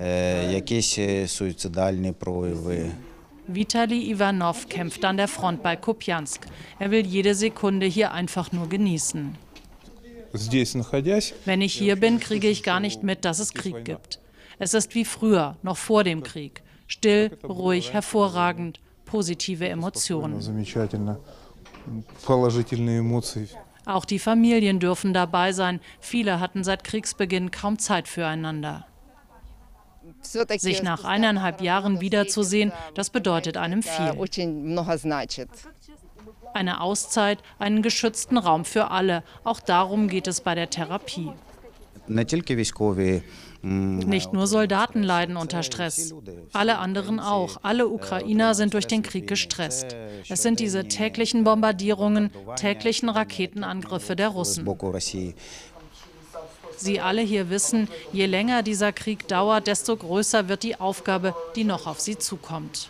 Vitali 3.55 4.09
Ivanov 4.11 4.69
kämpft 4.69 5.03
an 5.05 5.17
der 5.17 5.27
Front 5.27 5.63
bei 5.63 5.75
Kupjansk. 5.75 6.45
Er 6.79 6.91
will 6.91 7.05
jede 7.05 7.35
Sekunde 7.35 7.85
hier 7.85 8.11
einfach 8.11 8.51
nur 8.51 8.69
genießen. 8.69 9.35
Wenn 11.45 11.61
ich 11.61 11.73
hier 11.73 11.95
bin, 11.97 12.19
kriege 12.19 12.47
ich 12.47 12.63
gar 12.63 12.79
nicht 12.79 13.03
mit, 13.03 13.25
dass 13.25 13.39
es 13.39 13.53
Krieg 13.53 13.83
gibt. 13.83 14.19
Es 14.59 14.73
ist 14.73 14.95
wie 14.95 15.05
früher, 15.05 15.57
noch 15.63 15.77
vor 15.77 16.03
dem 16.03 16.23
Krieg. 16.23 16.61
Still, 16.87 17.37
ruhig, 17.43 17.93
hervorragend, 17.93 18.79
positive 19.05 19.67
Emotionen. 19.67 20.39
Auch 23.85 24.05
die 24.05 24.19
Familien 24.19 24.79
dürfen 24.79 25.13
dabei 25.13 25.51
sein. 25.51 25.79
Viele 25.99 26.39
hatten 26.39 26.63
seit 26.63 26.83
Kriegsbeginn 26.83 27.51
kaum 27.51 27.79
Zeit 27.79 28.07
füreinander. 28.07 28.85
Sich 30.57 30.83
nach 30.83 31.03
eineinhalb 31.03 31.61
Jahren 31.61 32.01
wiederzusehen, 32.01 32.71
das 32.93 33.09
bedeutet 33.09 33.57
einem 33.57 33.83
viel. 33.83 34.13
Eine 36.53 36.81
Auszeit, 36.81 37.39
einen 37.59 37.81
geschützten 37.81 38.37
Raum 38.37 38.65
für 38.65 38.91
alle. 38.91 39.23
Auch 39.43 39.59
darum 39.59 40.07
geht 40.07 40.27
es 40.27 40.41
bei 40.41 40.53
der 40.55 40.69
Therapie. 40.69 41.31
Nicht 43.63 44.33
nur 44.33 44.47
Soldaten 44.47 45.03
leiden 45.03 45.37
unter 45.37 45.61
Stress, 45.61 46.15
alle 46.51 46.79
anderen 46.79 47.19
auch. 47.19 47.57
Alle 47.61 47.87
Ukrainer 47.87 48.55
sind 48.55 48.73
durch 48.73 48.87
den 48.87 49.03
Krieg 49.03 49.27
gestresst. 49.27 49.95
Es 50.27 50.41
sind 50.41 50.59
diese 50.59 50.87
täglichen 50.87 51.43
Bombardierungen, 51.43 52.31
täglichen 52.55 53.07
Raketenangriffe 53.09 54.15
der 54.15 54.29
Russen. 54.29 54.65
Sie 56.77 56.99
alle 56.99 57.21
hier 57.21 57.49
wissen, 57.49 57.87
je 58.11 58.25
länger 58.25 58.63
dieser 58.63 58.91
Krieg 58.91 59.27
dauert, 59.27 59.67
desto 59.67 59.95
größer 59.95 60.47
wird 60.47 60.63
die 60.63 60.79
Aufgabe, 60.79 61.35
die 61.55 61.63
noch 61.63 61.87
auf 61.87 61.99
sie 61.99 62.17
zukommt. 62.17 62.89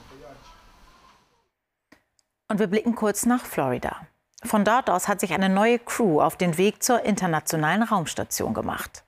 Und 2.48 2.60
wir 2.60 2.68
blicken 2.68 2.96
kurz 2.96 3.26
nach 3.26 3.46
Florida. 3.46 4.08
Von 4.44 4.66
dort 4.66 4.90
aus 4.90 5.08
hat 5.08 5.20
sich 5.20 5.34
eine 5.34 5.50
neue 5.50 5.80
Crew 5.80 6.20
auf 6.20 6.36
den 6.36 6.58
Weg 6.58 6.84
zur 6.84 7.04
internationalen 7.04 7.84
Raumstation 7.84 8.54
gemacht. 8.54 9.04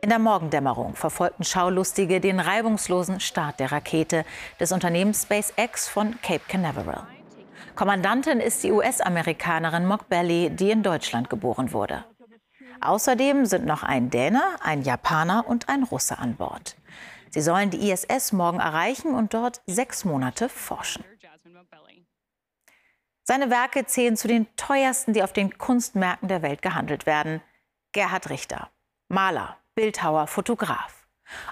In 0.00 0.10
der 0.10 0.18
Morgendämmerung 0.18 0.96
verfolgten 0.96 1.44
Schaulustige 1.44 2.20
den 2.20 2.40
reibungslosen 2.40 3.20
Start 3.20 3.58
der 3.58 3.72
Rakete 3.72 4.26
des 4.60 4.70
Unternehmens 4.70 5.22
SpaceX 5.22 5.88
von 5.88 6.20
Cape 6.20 6.44
Canaveral. 6.46 7.06
Kommandantin 7.74 8.38
ist 8.38 8.62
die 8.62 8.70
US-Amerikanerin 8.70 9.86
Mock 9.86 10.08
Belly, 10.08 10.50
die 10.50 10.70
in 10.70 10.82
Deutschland 10.82 11.30
geboren 11.30 11.72
wurde. 11.72 12.04
Außerdem 12.84 13.46
sind 13.46 13.64
noch 13.64 13.82
ein 13.82 14.10
Däne, 14.10 14.42
ein 14.60 14.82
Japaner 14.82 15.46
und 15.48 15.70
ein 15.70 15.84
Russe 15.84 16.18
an 16.18 16.36
Bord. 16.36 16.76
Sie 17.30 17.40
sollen 17.40 17.70
die 17.70 17.90
ISS 17.90 18.32
morgen 18.32 18.60
erreichen 18.60 19.14
und 19.14 19.32
dort 19.32 19.62
sechs 19.66 20.04
Monate 20.04 20.50
forschen. 20.50 21.02
Seine 23.22 23.48
Werke 23.48 23.86
zählen 23.86 24.18
zu 24.18 24.28
den 24.28 24.54
teuersten, 24.56 25.14
die 25.14 25.22
auf 25.22 25.32
den 25.32 25.56
Kunstmärkten 25.56 26.28
der 26.28 26.42
Welt 26.42 26.60
gehandelt 26.60 27.06
werden. 27.06 27.40
Gerhard 27.92 28.28
Richter, 28.28 28.68
Maler, 29.08 29.56
Bildhauer, 29.74 30.26
Fotograf. 30.26 31.06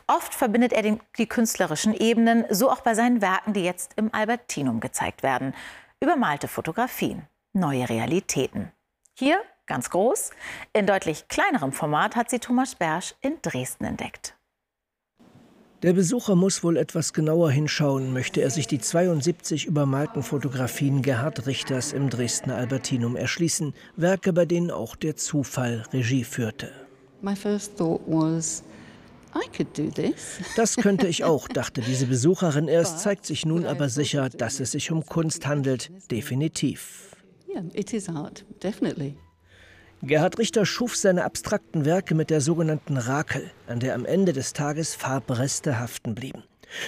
Oft 0.07 0.35
verbindet 0.35 0.75
er 0.75 0.83
die 0.83 1.27
künstlerischen 1.27 1.95
Ebenen, 1.95 2.45
so 2.51 2.71
auch 2.71 2.83
bei 2.83 2.95
seinen 2.95 3.23
Werken, 3.23 3.55
die 3.55 3.65
jetzt 3.65 3.95
im 3.97 4.13
Albertinum 4.13 4.81
gezeigt 4.81 5.23
werden. 5.23 5.55
Übermalte 5.99 6.47
Fotografien, 6.47 7.27
neue 7.55 7.89
Realitäten. 7.89 8.71
Hier 9.15 9.43
ganz 9.67 9.91
groß. 9.91 10.31
In 10.73 10.87
deutlich 10.87 11.29
kleinerem 11.29 11.73
Format 11.73 12.17
hat 12.17 12.31
sie 12.31 12.39
Thomas 12.39 12.75
Bersch 12.75 13.15
in 13.21 13.39
Dresden 13.43 13.85
entdeckt. 13.85 14.37
Der 15.83 15.95
Besucher 15.95 16.37
muss 16.37 16.63
wohl 16.63 16.77
etwas 16.77 17.13
genauer 17.13 17.51
hinschauen, 17.51 18.13
möchte 18.13 18.41
er 18.41 18.51
sich 18.51 18.69
die 18.69 18.79
72 18.79 19.67
übermalten 19.67 20.23
Fotografien 20.23 21.03
Gerhard 21.03 21.47
Richters 21.47 21.93
im 21.93 22.09
Dresdner 22.09 22.55
Albertinum 22.55 23.17
erschließen, 23.17 23.75
Werke, 23.97 24.33
bei 24.33 24.45
denen 24.45 24.71
auch 24.71 24.95
der 24.95 25.17
Zufall 25.17 25.83
Regie 25.93 26.23
führte. 26.23 26.71
Das 30.55 30.77
könnte 30.77 31.09
ich 31.09 31.25
auch, 31.25 31.49
dachte 31.53 31.81
diese 31.81 32.07
Besucherin 32.07 32.69
erst, 32.69 33.01
zeigt 33.01 33.27
sich 33.27 33.45
nun 33.45 33.67
aber 33.67 33.89
sicher, 33.89 34.29
dass 34.29 34.61
es 34.61 34.71
sich 34.71 34.93
um 34.93 35.05
Kunst 35.05 35.47
handelt, 35.49 35.91
definitiv. 36.13 37.17
Gerhard 40.05 40.41
Richter 40.41 40.67
schuf 40.67 40.97
seine 40.97 41.23
abstrakten 41.23 41.85
Werke 41.85 42.17
mit 42.17 42.31
der 42.31 42.41
sogenannten 42.41 42.97
Rakel, 42.97 43.53
an 43.69 43.79
der 43.79 43.95
am 43.95 44.05
Ende 44.05 44.33
des 44.33 44.53
Tages 44.53 44.97
Farbreste 44.97 45.79
haften 45.79 46.17
blieben. 46.17 46.43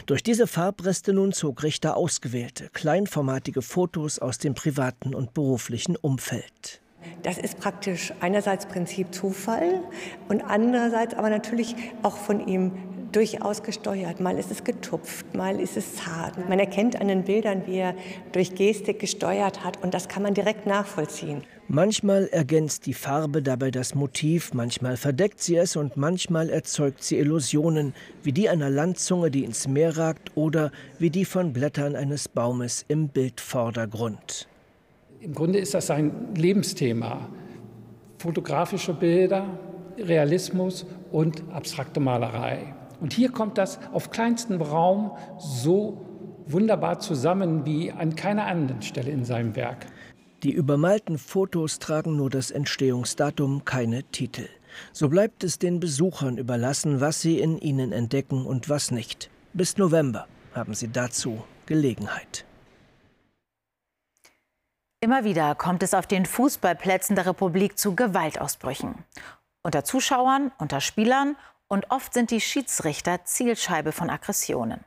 Durch 0.06 0.25
diese 0.25 0.49
Farbreste 0.49 1.12
nun 1.12 1.33
zog 1.33 1.62
Richter 1.62 1.97
ausgewählte, 1.97 2.71
kleinformatige 2.73 3.62
Fotos 3.62 4.18
aus 4.18 4.38
dem 4.38 4.54
privaten 4.54 5.14
und 5.14 5.33
beruflichen 5.33 5.94
Umfeld. 5.94 6.80
Das 7.23 7.38
ist 7.38 7.61
praktisch 7.61 8.12
einerseits 8.18 8.66
Prinzip 8.66 9.14
Zufall 9.14 9.80
und 10.28 10.42
andererseits 10.42 11.14
aber 11.14 11.30
natürlich 11.30 11.76
auch 12.02 12.16
von 12.16 12.44
ihm 12.49 12.73
durchaus 13.14 13.62
gesteuert. 13.62 14.21
Mal 14.21 14.38
ist 14.38 14.50
es 14.50 14.64
getupft, 14.64 15.35
mal 15.35 15.61
ist 15.61 15.76
es 15.76 15.97
zart. 15.97 16.49
Man 16.49 16.59
erkennt 16.59 17.00
an 17.00 17.09
den 17.09 17.25
Bildern, 17.25 17.62
wie 17.66 17.76
er 17.76 17.94
durch 18.33 18.54
Gestik 18.54 18.99
gesteuert 18.99 19.64
hat 19.64 19.83
und 19.83 19.94
das 19.94 20.09
kann 20.09 20.23
man 20.23 20.35
direkt 20.35 20.66
nachvollziehen. 20.66 21.42
Manchmal 21.68 22.26
ergänzt 22.26 22.85
die 22.85 22.92
Farbe 22.92 23.40
dabei 23.40 23.71
das 23.71 23.94
Motiv, 23.94 24.52
manchmal 24.52 24.99
verdeckt 24.99 25.40
sie 25.40 25.56
es 25.56 25.76
und 25.76 25.97
manchmal 25.97 26.50
erzeugt 26.50 27.02
sie 27.02 27.18
Illusionen, 27.18 27.94
wie 28.23 28.33
die 28.33 28.50
einer 28.50 28.68
Landzunge, 28.68 29.30
die 29.30 29.44
ins 29.44 29.66
Meer 29.66 29.97
ragt 29.97 30.33
oder 30.35 30.73
wie 30.99 31.09
die 31.09 31.25
von 31.25 31.52
Blättern 31.54 31.97
eines 31.97 32.28
Baumes 32.28 32.85
im 32.88 33.09
Bildvordergrund. 33.09 34.47
Im 35.21 35.35
Grunde 35.35 35.59
ist 35.59 35.73
das 35.73 35.90
ein 35.90 36.35
Lebensthema. 36.35 37.30
Fotografische 38.18 38.92
Bilder, 38.92 39.47
Realismus 39.97 40.85
und 41.12 41.42
abstrakte 41.50 41.99
Malerei. 41.99 42.74
Und 43.04 43.12
hier 43.12 43.30
kommt 43.30 43.58
das 43.58 43.78
auf 43.92 44.11
kleinstem 44.11 44.62
Raum 44.62 45.14
so 45.37 46.06
wunderbar 46.46 47.00
zusammen 47.00 47.66
wie 47.66 47.92
an 47.92 48.16
keiner 48.16 48.46
anderen 48.46 48.80
Stelle 48.80 49.11
in 49.11 49.26
seinem 49.26 49.54
Werk. 49.56 49.84
Die 50.42 50.52
übermalten 50.52 51.18
Fotos 51.18 51.78
tragen 51.80 52.16
nur 52.16 52.30
das 52.30 52.50
Entstehungsdatum, 52.50 53.66
keine 53.66 54.04
Titel. 54.04 54.49
So 54.94 55.11
bleibt 55.11 55.44
es 55.44 55.58
den 55.58 55.80
Besuchern 55.80 56.38
überlassen, 56.38 57.02
was 57.02 57.20
sie 57.20 57.40
in 57.40 57.58
ihnen 57.58 57.92
entdecken 57.92 58.46
und 58.46 58.70
was 58.70 58.90
nicht. 58.90 59.28
Bis 59.52 59.76
November 59.76 60.26
haben 60.54 60.73
sie 60.73 60.88
dazu 60.88 61.44
Gelegenheit. 61.66 62.46
Immer 65.02 65.25
wieder 65.25 65.54
kommt 65.56 65.82
es 65.82 65.92
auf 65.92 66.06
den 66.06 66.25
Fußballplätzen 66.25 67.16
der 67.16 67.26
Republik 67.26 67.78
zu 67.78 67.94
Gewaltausbrüchen. 67.94 69.04
Unter 69.62 69.84
Zuschauern, 69.84 70.52
unter 70.58 70.80
Spielern 70.80 71.37
und 71.68 71.90
oft 71.90 72.14
sind 72.14 72.30
die 72.30 72.40
Schiedsrichter 72.40 73.25
Zielscheibe 73.25 73.92
von 73.92 74.11
Aggressionen. 74.11 74.85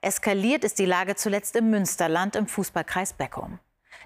Eskaliert 0.00 0.64
ist 0.64 0.78
die 0.78 0.84
Lage 0.84 1.14
zuletzt 1.14 1.54
im 1.56 1.70
Münsterland 1.70 2.34
im 2.34 2.46
Fußballkreis 2.46 3.12
Beckum. 3.12 3.60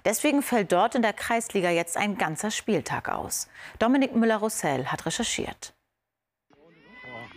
Deswegen 0.05 0.43
fällt 0.43 0.71
dort 0.71 0.95
in 0.95 1.01
der 1.01 1.13
Kreisliga 1.13 1.71
jetzt 1.71 1.97
ein 1.97 2.17
ganzer 2.17 2.51
Spieltag 2.51 3.09
aus. 3.09 3.47
Dominik 3.79 4.15
Müller-Rossell 4.15 4.85
hat 4.85 5.05
recherchiert. 5.05 5.73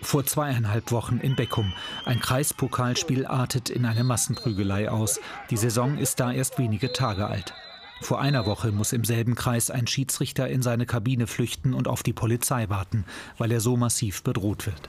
Vor 0.03 0.25
zweieinhalb 0.25 0.93
Wochen 0.93 1.19
in 1.19 1.37
Beckum. 1.37 1.73
Ein 2.05 2.21
Kreispokalspiel 2.21 3.27
artet 3.27 3.71
in 3.71 3.85
eine 3.85 4.05
Massenprügelei 4.05 4.91
aus. 4.91 5.21
Die 5.51 5.57
Saison 5.57 5.99
ist 5.99 6.21
da 6.21 6.33
erst 6.33 6.59
wenige 6.59 6.93
Tage 6.93 7.27
alt. 7.27 7.55
Vor 8.01 8.21
einer 8.21 8.47
Woche 8.47 8.73
muss 8.73 8.93
im 8.93 9.05
selben 9.05 9.35
Kreis 9.35 9.71
ein 9.71 9.87
Schiedsrichter 9.87 10.49
in 10.49 10.63
seine 10.63 10.87
Kabine 10.87 11.27
flüchten 11.27 11.75
und 11.75 11.87
auf 11.87 12.03
die 12.03 12.13
Polizei 12.13 12.69
warten, 12.69 13.05
weil 13.39 13.53
er 13.53 13.61
so 13.61 13.77
massiv 13.77 14.23
bedroht 14.23 14.67
wird. 14.67 14.89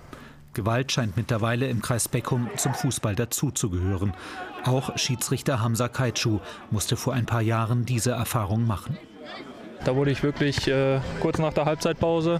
Gewalt 0.53 0.91
scheint 0.91 1.15
mittlerweile 1.15 1.67
im 1.67 1.81
Kreis 1.81 2.07
Beckum 2.07 2.49
zum 2.57 2.73
Fußball 2.73 3.15
dazuzugehören. 3.15 4.13
Auch 4.65 4.97
Schiedsrichter 4.97 5.61
Hamza 5.61 5.87
Kaitschu 5.87 6.39
musste 6.71 6.97
vor 6.97 7.13
ein 7.13 7.25
paar 7.25 7.41
Jahren 7.41 7.85
diese 7.85 8.11
Erfahrung 8.11 8.65
machen. 8.65 8.97
Da 9.85 9.95
wurde 9.95 10.11
ich 10.11 10.23
wirklich 10.23 10.67
äh, 10.67 10.99
kurz 11.21 11.39
nach 11.39 11.53
der 11.53 11.65
Halbzeitpause, 11.65 12.39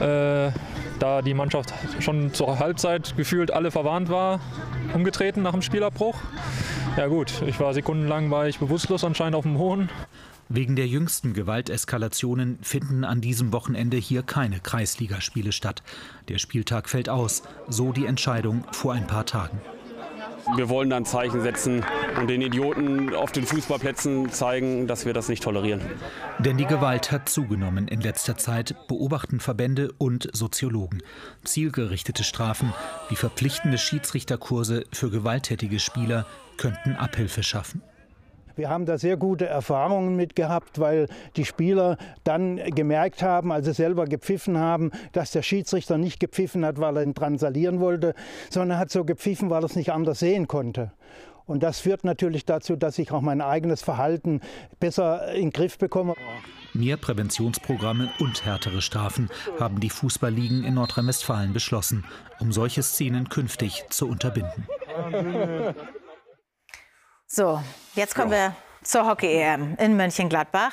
äh, 0.00 0.50
da 0.98 1.22
die 1.22 1.32
Mannschaft 1.32 1.72
schon 2.00 2.34
zur 2.34 2.58
Halbzeit 2.58 3.16
gefühlt 3.16 3.50
alle 3.50 3.70
verwarnt 3.70 4.10
war, 4.10 4.40
umgetreten 4.92 5.42
nach 5.42 5.52
dem 5.52 5.62
Spielabbruch. 5.62 6.16
Ja 6.96 7.06
gut, 7.06 7.42
ich 7.46 7.58
war 7.60 7.72
sekundenlang 7.72 8.30
war 8.30 8.48
ich 8.48 8.58
bewusstlos 8.58 9.04
anscheinend 9.04 9.36
auf 9.36 9.44
dem 9.44 9.58
Hohen. 9.58 9.88
Wegen 10.48 10.74
der 10.74 10.88
jüngsten 10.88 11.32
Gewalteskalationen 11.32 12.58
finden 12.62 13.04
an 13.04 13.20
diesem 13.20 13.52
Wochenende 13.52 13.96
hier 13.96 14.22
keine 14.22 14.58
Kreisligaspiele 14.58 15.52
statt. 15.52 15.82
Der 16.28 16.38
Spieltag 16.38 16.88
fällt 16.88 17.08
aus, 17.08 17.42
so 17.68 17.92
die 17.92 18.06
Entscheidung 18.06 18.64
vor 18.72 18.92
ein 18.92 19.06
paar 19.06 19.24
Tagen. 19.24 19.60
Wir 20.56 20.68
wollen 20.68 20.90
dann 20.90 21.04
Zeichen 21.04 21.42
setzen 21.42 21.84
und 22.18 22.28
den 22.28 22.42
Idioten 22.42 23.14
auf 23.14 23.32
den 23.32 23.44
Fußballplätzen 23.46 24.30
zeigen, 24.30 24.86
dass 24.86 25.06
wir 25.06 25.12
das 25.12 25.28
nicht 25.28 25.42
tolerieren. 25.42 25.80
Denn 26.38 26.56
die 26.56 26.66
Gewalt 26.66 27.12
hat 27.12 27.28
zugenommen 27.28 27.88
in 27.88 28.00
letzter 28.00 28.36
Zeit, 28.36 28.74
beobachten 28.88 29.40
Verbände 29.40 29.92
und 29.98 30.28
Soziologen. 30.32 31.02
Zielgerichtete 31.44 32.24
Strafen 32.24 32.72
wie 33.08 33.16
verpflichtende 33.16 33.78
Schiedsrichterkurse 33.78 34.84
für 34.92 35.10
gewalttätige 35.10 35.78
Spieler 35.78 36.26
könnten 36.56 36.96
Abhilfe 36.96 37.42
schaffen. 37.42 37.82
Wir 38.60 38.68
haben 38.68 38.84
da 38.84 38.98
sehr 38.98 39.16
gute 39.16 39.46
Erfahrungen 39.46 40.16
mit 40.16 40.36
gehabt, 40.36 40.78
weil 40.78 41.08
die 41.34 41.46
Spieler 41.46 41.96
dann 42.24 42.58
gemerkt 42.58 43.22
haben, 43.22 43.52
als 43.52 43.64
sie 43.64 43.72
selber 43.72 44.04
gepfiffen 44.04 44.58
haben, 44.58 44.90
dass 45.12 45.30
der 45.30 45.40
Schiedsrichter 45.40 45.96
nicht 45.96 46.20
gepfiffen 46.20 46.66
hat, 46.66 46.78
weil 46.78 46.98
er 46.98 47.02
ihn 47.02 47.14
transalieren 47.14 47.80
wollte, 47.80 48.12
sondern 48.50 48.76
hat 48.76 48.90
so 48.90 49.06
gepfiffen, 49.06 49.48
weil 49.48 49.62
er 49.62 49.64
es 49.64 49.76
nicht 49.76 49.92
anders 49.92 50.18
sehen 50.18 50.46
konnte. 50.46 50.92
Und 51.46 51.62
das 51.62 51.80
führt 51.80 52.04
natürlich 52.04 52.44
dazu, 52.44 52.76
dass 52.76 52.98
ich 52.98 53.12
auch 53.12 53.22
mein 53.22 53.40
eigenes 53.40 53.80
Verhalten 53.80 54.42
besser 54.78 55.32
in 55.32 55.46
den 55.46 55.50
Griff 55.52 55.78
bekomme. 55.78 56.14
Mehr 56.74 56.98
Präventionsprogramme 56.98 58.10
und 58.18 58.44
härtere 58.44 58.82
Strafen 58.82 59.30
haben 59.58 59.80
die 59.80 59.88
Fußballligen 59.88 60.64
in 60.64 60.74
Nordrhein-Westfalen 60.74 61.54
beschlossen, 61.54 62.04
um 62.40 62.52
solche 62.52 62.82
Szenen 62.82 63.30
künftig 63.30 63.86
zu 63.88 64.06
unterbinden. 64.06 64.66
So, 67.32 67.62
jetzt 67.94 68.16
kommen 68.16 68.32
ja. 68.32 68.48
wir 68.48 68.56
zur 68.82 69.06
Hockey-EM 69.06 69.76
in 69.78 69.96
Mönchengladbach. 69.96 70.72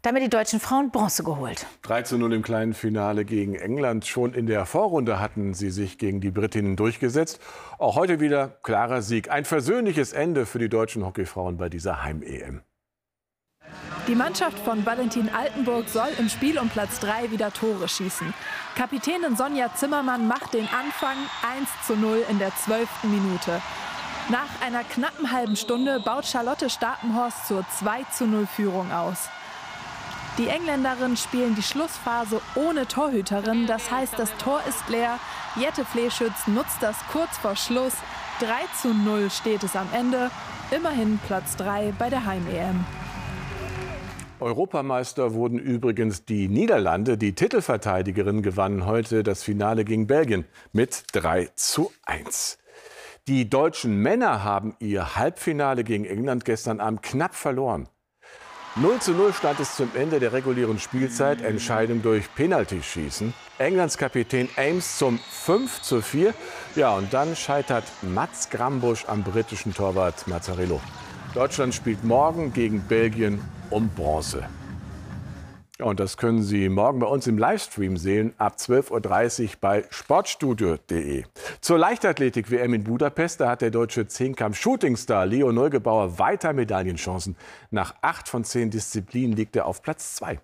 Damit 0.00 0.22
die 0.22 0.30
deutschen 0.30 0.58
Frauen 0.58 0.90
Bronze 0.90 1.22
geholt. 1.22 1.66
3 1.82 2.02
zu 2.02 2.18
0 2.18 2.32
im 2.32 2.42
kleinen 2.42 2.72
Finale 2.72 3.26
gegen 3.26 3.54
England. 3.54 4.06
Schon 4.06 4.32
in 4.32 4.46
der 4.46 4.64
Vorrunde 4.64 5.20
hatten 5.20 5.52
sie 5.52 5.70
sich 5.70 5.98
gegen 5.98 6.22
die 6.22 6.30
Britinnen 6.30 6.76
durchgesetzt. 6.76 7.40
Auch 7.78 7.94
heute 7.94 8.20
wieder 8.20 8.48
klarer 8.62 9.02
Sieg. 9.02 9.30
Ein 9.30 9.44
versöhnliches 9.44 10.14
Ende 10.14 10.46
für 10.46 10.58
die 10.58 10.70
deutschen 10.70 11.04
Hockeyfrauen 11.04 11.58
bei 11.58 11.68
dieser 11.68 12.02
Heim-EM. 12.02 12.62
Die 14.08 14.14
Mannschaft 14.14 14.58
von 14.60 14.84
Valentin 14.84 15.28
Altenburg 15.28 15.88
soll 15.90 16.08
im 16.18 16.30
Spiel 16.30 16.58
um 16.58 16.70
Platz 16.70 17.00
3 17.00 17.30
wieder 17.30 17.52
Tore 17.52 17.86
schießen. 17.86 18.32
Kapitänin 18.76 19.36
Sonja 19.36 19.72
Zimmermann 19.76 20.26
macht 20.26 20.54
den 20.54 20.68
Anfang 20.68 21.16
1 21.58 21.68
zu 21.86 21.96
0 21.96 22.24
in 22.30 22.38
der 22.38 22.56
12. 22.56 22.88
Minute. 23.04 23.60
Nach 24.30 24.48
einer 24.64 24.84
knappen 24.84 25.32
halben 25.32 25.56
Stunde 25.56 26.00
baut 26.00 26.26
Charlotte 26.26 26.70
Stapenhorst 26.70 27.48
zur 27.48 27.64
2 27.78 28.04
zu 28.04 28.26
0 28.26 28.46
Führung 28.46 28.90
aus. 28.92 29.28
Die 30.38 30.48
Engländerinnen 30.48 31.16
spielen 31.16 31.54
die 31.54 31.62
Schlussphase 31.62 32.40
ohne 32.54 32.86
Torhüterin, 32.86 33.66
das 33.66 33.90
heißt, 33.90 34.14
das 34.18 34.34
Tor 34.38 34.62
ist 34.68 34.88
leer. 34.88 35.18
Jette 35.56 35.84
Fleschütz 35.84 36.46
nutzt 36.46 36.78
das 36.80 36.96
kurz 37.10 37.36
vor 37.36 37.56
Schluss. 37.56 37.92
3 38.40 38.48
zu 38.80 38.94
0 38.94 39.30
steht 39.30 39.62
es 39.64 39.76
am 39.76 39.88
Ende. 39.92 40.30
Immerhin 40.70 41.18
Platz 41.26 41.56
3 41.56 41.92
bei 41.98 42.08
der 42.08 42.24
Heim-EM. 42.24 42.84
Europameister 44.40 45.34
wurden 45.34 45.58
übrigens 45.58 46.24
die 46.24 46.48
Niederlande. 46.48 47.18
Die 47.18 47.34
Titelverteidigerinnen 47.34 48.42
gewannen 48.42 48.86
heute 48.86 49.22
das 49.22 49.42
Finale 49.42 49.84
gegen 49.84 50.06
Belgien 50.06 50.46
mit 50.72 51.04
3 51.12 51.50
zu 51.54 51.92
1. 52.06 52.58
Die 53.28 53.48
deutschen 53.48 53.98
Männer 53.98 54.42
haben 54.42 54.74
ihr 54.80 55.14
Halbfinale 55.14 55.84
gegen 55.84 56.04
England 56.04 56.44
gestern 56.44 56.80
Abend 56.80 57.04
knapp 57.04 57.36
verloren. 57.36 57.88
0 58.74 58.98
zu 58.98 59.12
0 59.12 59.32
stand 59.32 59.60
es 59.60 59.76
zum 59.76 59.90
Ende 59.94 60.18
der 60.18 60.32
regulären 60.32 60.80
Spielzeit, 60.80 61.40
Entscheidung 61.40 62.02
durch 62.02 62.34
Penaltyschießen. 62.34 63.32
Englands 63.58 63.96
Kapitän 63.96 64.48
Ames 64.56 64.98
zum 64.98 65.20
5 65.20 65.82
zu 65.82 66.02
4. 66.02 66.34
Ja, 66.74 66.96
und 66.96 67.12
dann 67.12 67.36
scheitert 67.36 67.84
Mats 68.02 68.50
Grambusch 68.50 69.04
am 69.06 69.22
britischen 69.22 69.72
Torwart 69.72 70.26
Mazzarello. 70.26 70.80
Deutschland 71.32 71.76
spielt 71.76 72.02
morgen 72.02 72.52
gegen 72.52 72.80
Belgien 72.88 73.40
um 73.70 73.88
Bronze. 73.90 74.48
Und 75.82 76.00
das 76.00 76.16
können 76.16 76.42
Sie 76.42 76.68
morgen 76.68 77.00
bei 77.00 77.06
uns 77.06 77.26
im 77.26 77.38
Livestream 77.38 77.96
sehen, 77.96 78.34
ab 78.38 78.56
12.30 78.58 79.42
Uhr 79.42 79.50
bei 79.60 79.84
sportstudio.de. 79.90 81.24
Zur 81.60 81.78
Leichtathletik-WM 81.78 82.74
in 82.74 82.84
Budapest, 82.84 83.40
da 83.40 83.50
hat 83.50 83.62
der 83.62 83.70
deutsche 83.70 84.06
Zehnkampf-Shootingstar 84.06 85.26
Leo 85.26 85.52
Neugebauer 85.52 86.18
weiter 86.18 86.52
Medaillenchancen. 86.52 87.36
Nach 87.70 87.94
acht 88.02 88.28
von 88.28 88.44
zehn 88.44 88.70
Disziplinen 88.70 89.36
liegt 89.36 89.56
er 89.56 89.66
auf 89.66 89.82
Platz 89.82 90.14
zwei. 90.14 90.40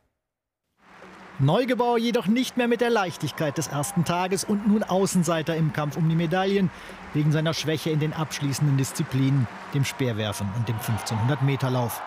Neugebauer 1.40 1.98
jedoch 1.98 2.26
nicht 2.26 2.56
mehr 2.56 2.66
mit 2.66 2.80
der 2.80 2.90
Leichtigkeit 2.90 3.56
des 3.58 3.68
ersten 3.68 4.04
Tages 4.04 4.42
und 4.42 4.66
nun 4.66 4.82
Außenseiter 4.82 5.54
im 5.54 5.72
Kampf 5.72 5.96
um 5.96 6.08
die 6.08 6.16
Medaillen, 6.16 6.68
wegen 7.14 7.30
seiner 7.30 7.54
Schwäche 7.54 7.90
in 7.90 8.00
den 8.00 8.12
abschließenden 8.12 8.76
Disziplinen, 8.76 9.46
dem 9.72 9.84
Speerwerfen 9.84 10.48
und 10.56 10.68
dem 10.68 10.76
1500-Meter-Lauf. 10.78 12.02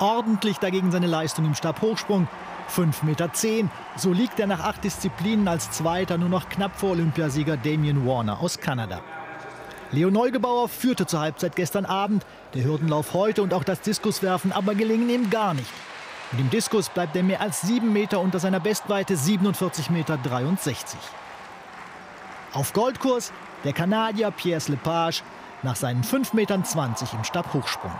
Ordentlich 0.00 0.58
dagegen 0.58 0.90
seine 0.90 1.06
Leistung 1.06 1.46
im 1.46 1.54
Stabhochsprung. 1.54 2.28
5,10 2.70 3.04
Meter. 3.04 3.30
So 3.96 4.12
liegt 4.12 4.40
er 4.40 4.46
nach 4.46 4.60
acht 4.60 4.84
Disziplinen 4.84 5.48
als 5.48 5.70
Zweiter 5.70 6.18
nur 6.18 6.28
noch 6.28 6.48
knapp 6.48 6.76
vor 6.76 6.90
Olympiasieger 6.90 7.56
Damien 7.56 8.06
Warner 8.06 8.40
aus 8.40 8.58
Kanada. 8.58 9.00
Leo 9.92 10.10
Neugebauer 10.10 10.68
führte 10.68 11.06
zur 11.06 11.20
Halbzeit 11.20 11.56
gestern 11.56 11.86
Abend. 11.86 12.26
Der 12.54 12.64
Hürdenlauf 12.64 13.14
heute 13.14 13.42
und 13.42 13.54
auch 13.54 13.64
das 13.64 13.80
Diskuswerfen 13.80 14.52
aber 14.52 14.74
gelingen 14.74 15.08
ihm 15.08 15.30
gar 15.30 15.54
nicht. 15.54 15.70
Und 16.32 16.40
im 16.40 16.50
Diskus 16.50 16.88
bleibt 16.88 17.14
er 17.14 17.22
mehr 17.22 17.40
als 17.40 17.60
sieben 17.60 17.92
Meter 17.92 18.20
unter 18.20 18.40
seiner 18.40 18.60
Bestweite 18.60 19.14
47,63 19.14 19.92
Meter. 19.92 20.18
Auf 22.52 22.72
Goldkurs 22.72 23.32
der 23.64 23.72
Kanadier 23.72 24.30
Pierre 24.30 24.62
Lepage 24.68 25.22
nach 25.62 25.76
seinen 25.76 26.02
5,20 26.02 26.34
Metern 26.34 26.64
im 27.12 27.24
Stabhochsprung. 27.24 27.92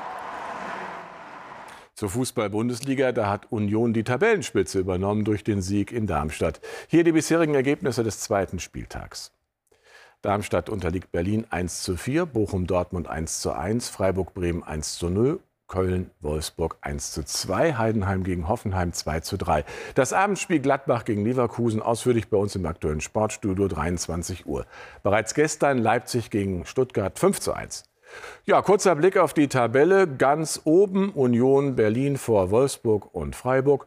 Zur 1.94 2.10
Fußball-Bundesliga, 2.10 3.12
da 3.12 3.30
hat 3.30 3.52
Union 3.52 3.92
die 3.92 4.02
Tabellenspitze 4.02 4.80
übernommen 4.80 5.24
durch 5.24 5.44
den 5.44 5.62
Sieg 5.62 5.92
in 5.92 6.08
Darmstadt. 6.08 6.60
Hier 6.88 7.04
die 7.04 7.12
bisherigen 7.12 7.54
Ergebnisse 7.54 8.02
des 8.02 8.18
zweiten 8.18 8.58
Spieltags. 8.58 9.30
Darmstadt 10.20 10.70
unterliegt 10.70 11.12
Berlin 11.12 11.46
1 11.50 11.82
zu 11.82 11.96
4, 11.96 12.26
Bochum-Dortmund 12.26 13.06
1 13.06 13.40
zu 13.40 13.52
1, 13.52 13.90
Freiburg-Bremen 13.90 14.64
1 14.64 14.98
zu 14.98 15.08
0, 15.08 15.38
Köln-Wolfsburg 15.68 16.78
1 16.80 17.12
zu 17.12 17.24
2, 17.24 17.74
Heidenheim 17.74 18.24
gegen 18.24 18.48
Hoffenheim 18.48 18.92
2 18.92 19.20
zu 19.20 19.36
3. 19.36 19.64
Das 19.94 20.12
Abendspiel 20.12 20.58
Gladbach 20.58 21.04
gegen 21.04 21.24
Leverkusen 21.24 21.80
ausführlich 21.80 22.28
bei 22.28 22.36
uns 22.36 22.56
im 22.56 22.66
aktuellen 22.66 23.02
Sportstudio 23.02 23.68
23 23.68 24.46
Uhr. 24.46 24.66
Bereits 25.04 25.32
gestern 25.34 25.78
Leipzig 25.78 26.30
gegen 26.30 26.66
Stuttgart 26.66 27.20
5 27.20 27.38
zu 27.38 27.52
1. 27.52 27.84
Ja, 28.46 28.62
kurzer 28.62 28.94
Blick 28.94 29.16
auf 29.16 29.34
die 29.34 29.48
Tabelle. 29.48 30.06
Ganz 30.06 30.60
oben 30.64 31.10
Union 31.10 31.76
Berlin 31.76 32.16
vor 32.18 32.50
Wolfsburg 32.50 33.14
und 33.14 33.36
Freiburg. 33.36 33.86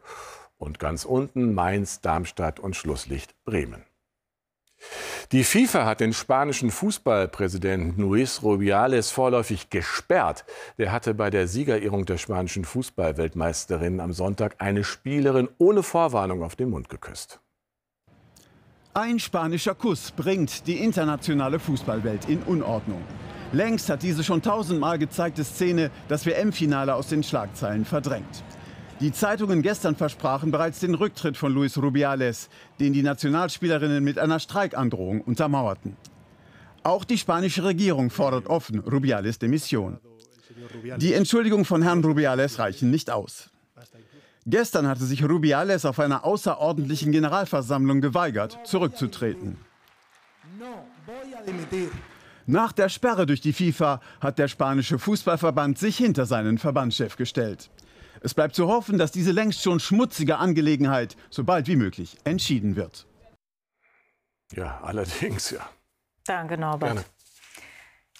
Und 0.56 0.78
ganz 0.78 1.04
unten 1.04 1.54
Mainz, 1.54 2.00
Darmstadt 2.00 2.58
und 2.58 2.74
Schlusslicht 2.74 3.34
Bremen. 3.44 3.84
Die 5.32 5.44
FIFA 5.44 5.84
hat 5.84 6.00
den 6.00 6.12
spanischen 6.12 6.70
Fußballpräsidenten 6.70 8.02
Luis 8.02 8.42
Rubiales 8.42 9.10
vorläufig 9.10 9.70
gesperrt. 9.70 10.44
Der 10.78 10.92
hatte 10.92 11.14
bei 11.14 11.30
der 11.30 11.48
Siegerehrung 11.48 12.06
der 12.06 12.16
spanischen 12.16 12.64
Fußballweltmeisterin 12.64 14.00
am 14.00 14.12
Sonntag 14.12 14.56
eine 14.58 14.84
Spielerin 14.84 15.48
ohne 15.58 15.82
Vorwarnung 15.82 16.42
auf 16.42 16.56
den 16.56 16.70
Mund 16.70 16.88
geküsst. 16.88 17.40
Ein 18.94 19.18
spanischer 19.18 19.74
Kuss 19.74 20.10
bringt 20.12 20.66
die 20.66 20.78
internationale 20.78 21.58
Fußballwelt 21.58 22.28
in 22.28 22.42
Unordnung. 22.42 23.02
Längst 23.52 23.88
hat 23.88 24.02
diese 24.02 24.22
schon 24.22 24.42
tausendmal 24.42 24.98
gezeigte 24.98 25.42
Szene 25.42 25.90
das 26.08 26.26
WM-Finale 26.26 26.94
aus 26.94 27.08
den 27.08 27.22
Schlagzeilen 27.22 27.86
verdrängt. 27.86 28.44
Die 29.00 29.12
Zeitungen 29.12 29.62
gestern 29.62 29.96
versprachen 29.96 30.50
bereits 30.50 30.80
den 30.80 30.94
Rücktritt 30.94 31.36
von 31.36 31.54
Luis 31.54 31.78
Rubiales, 31.78 32.50
den 32.78 32.92
die 32.92 33.02
Nationalspielerinnen 33.02 34.04
mit 34.04 34.18
einer 34.18 34.38
Streikandrohung 34.38 35.22
untermauerten. 35.22 35.96
Auch 36.82 37.04
die 37.04 37.16
spanische 37.16 37.64
Regierung 37.64 38.10
fordert 38.10 38.48
offen 38.48 38.80
Rubiales 38.80 39.38
Demission. 39.38 39.98
Die 40.98 41.14
Entschuldigung 41.14 41.64
von 41.64 41.82
Herrn 41.82 42.04
Rubiales 42.04 42.58
reichen 42.58 42.90
nicht 42.90 43.10
aus. 43.10 43.50
Gestern 44.46 44.88
hatte 44.88 45.04
sich 45.04 45.22
Rubiales 45.24 45.84
auf 45.84 46.00
einer 46.00 46.24
außerordentlichen 46.24 47.12
Generalversammlung 47.12 48.00
geweigert, 48.00 48.58
zurückzutreten. 48.64 49.58
Nach 52.50 52.72
der 52.72 52.88
Sperre 52.88 53.26
durch 53.26 53.42
die 53.42 53.52
FIFA 53.52 54.00
hat 54.22 54.38
der 54.38 54.48
spanische 54.48 54.98
Fußballverband 54.98 55.78
sich 55.78 55.98
hinter 55.98 56.24
seinen 56.24 56.56
Verbandschef 56.56 57.16
gestellt. 57.16 57.68
Es 58.22 58.32
bleibt 58.32 58.54
zu 58.54 58.68
hoffen, 58.68 58.96
dass 58.96 59.12
diese 59.12 59.32
längst 59.32 59.62
schon 59.62 59.80
schmutzige 59.80 60.38
Angelegenheit 60.38 61.18
so 61.28 61.44
bald 61.44 61.66
wie 61.66 61.76
möglich 61.76 62.16
entschieden 62.24 62.74
wird. 62.74 63.06
Ja, 64.54 64.80
allerdings, 64.82 65.50
ja. 65.50 65.68
Danke, 66.24 66.56
Norbert. 66.56 66.94
Gerne. 66.94 67.04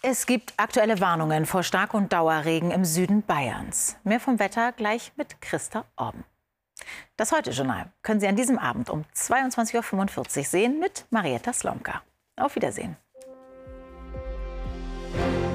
Es 0.02 0.26
gibt 0.26 0.52
aktuelle 0.58 1.00
Warnungen 1.00 1.46
vor 1.46 1.62
Stark- 1.62 1.94
und 1.94 2.12
Dauerregen 2.12 2.70
im 2.70 2.84
Süden 2.84 3.22
Bayerns. 3.22 3.96
Mehr 4.04 4.20
vom 4.20 4.38
Wetter 4.38 4.72
gleich 4.72 5.10
mit 5.16 5.40
Christa 5.40 5.86
Orben. 5.96 6.24
Das 7.16 7.32
Heute-Journal 7.32 7.90
können 8.02 8.20
Sie 8.20 8.28
an 8.28 8.36
diesem 8.36 8.58
Abend 8.58 8.90
um 8.90 9.06
22.45 9.16 10.18
Uhr 10.18 10.44
sehen 10.44 10.80
mit 10.80 11.06
Marietta 11.08 11.54
Slomka. 11.54 12.02
Auf 12.36 12.56
Wiedersehen. 12.56 12.98
Guten 15.12 15.47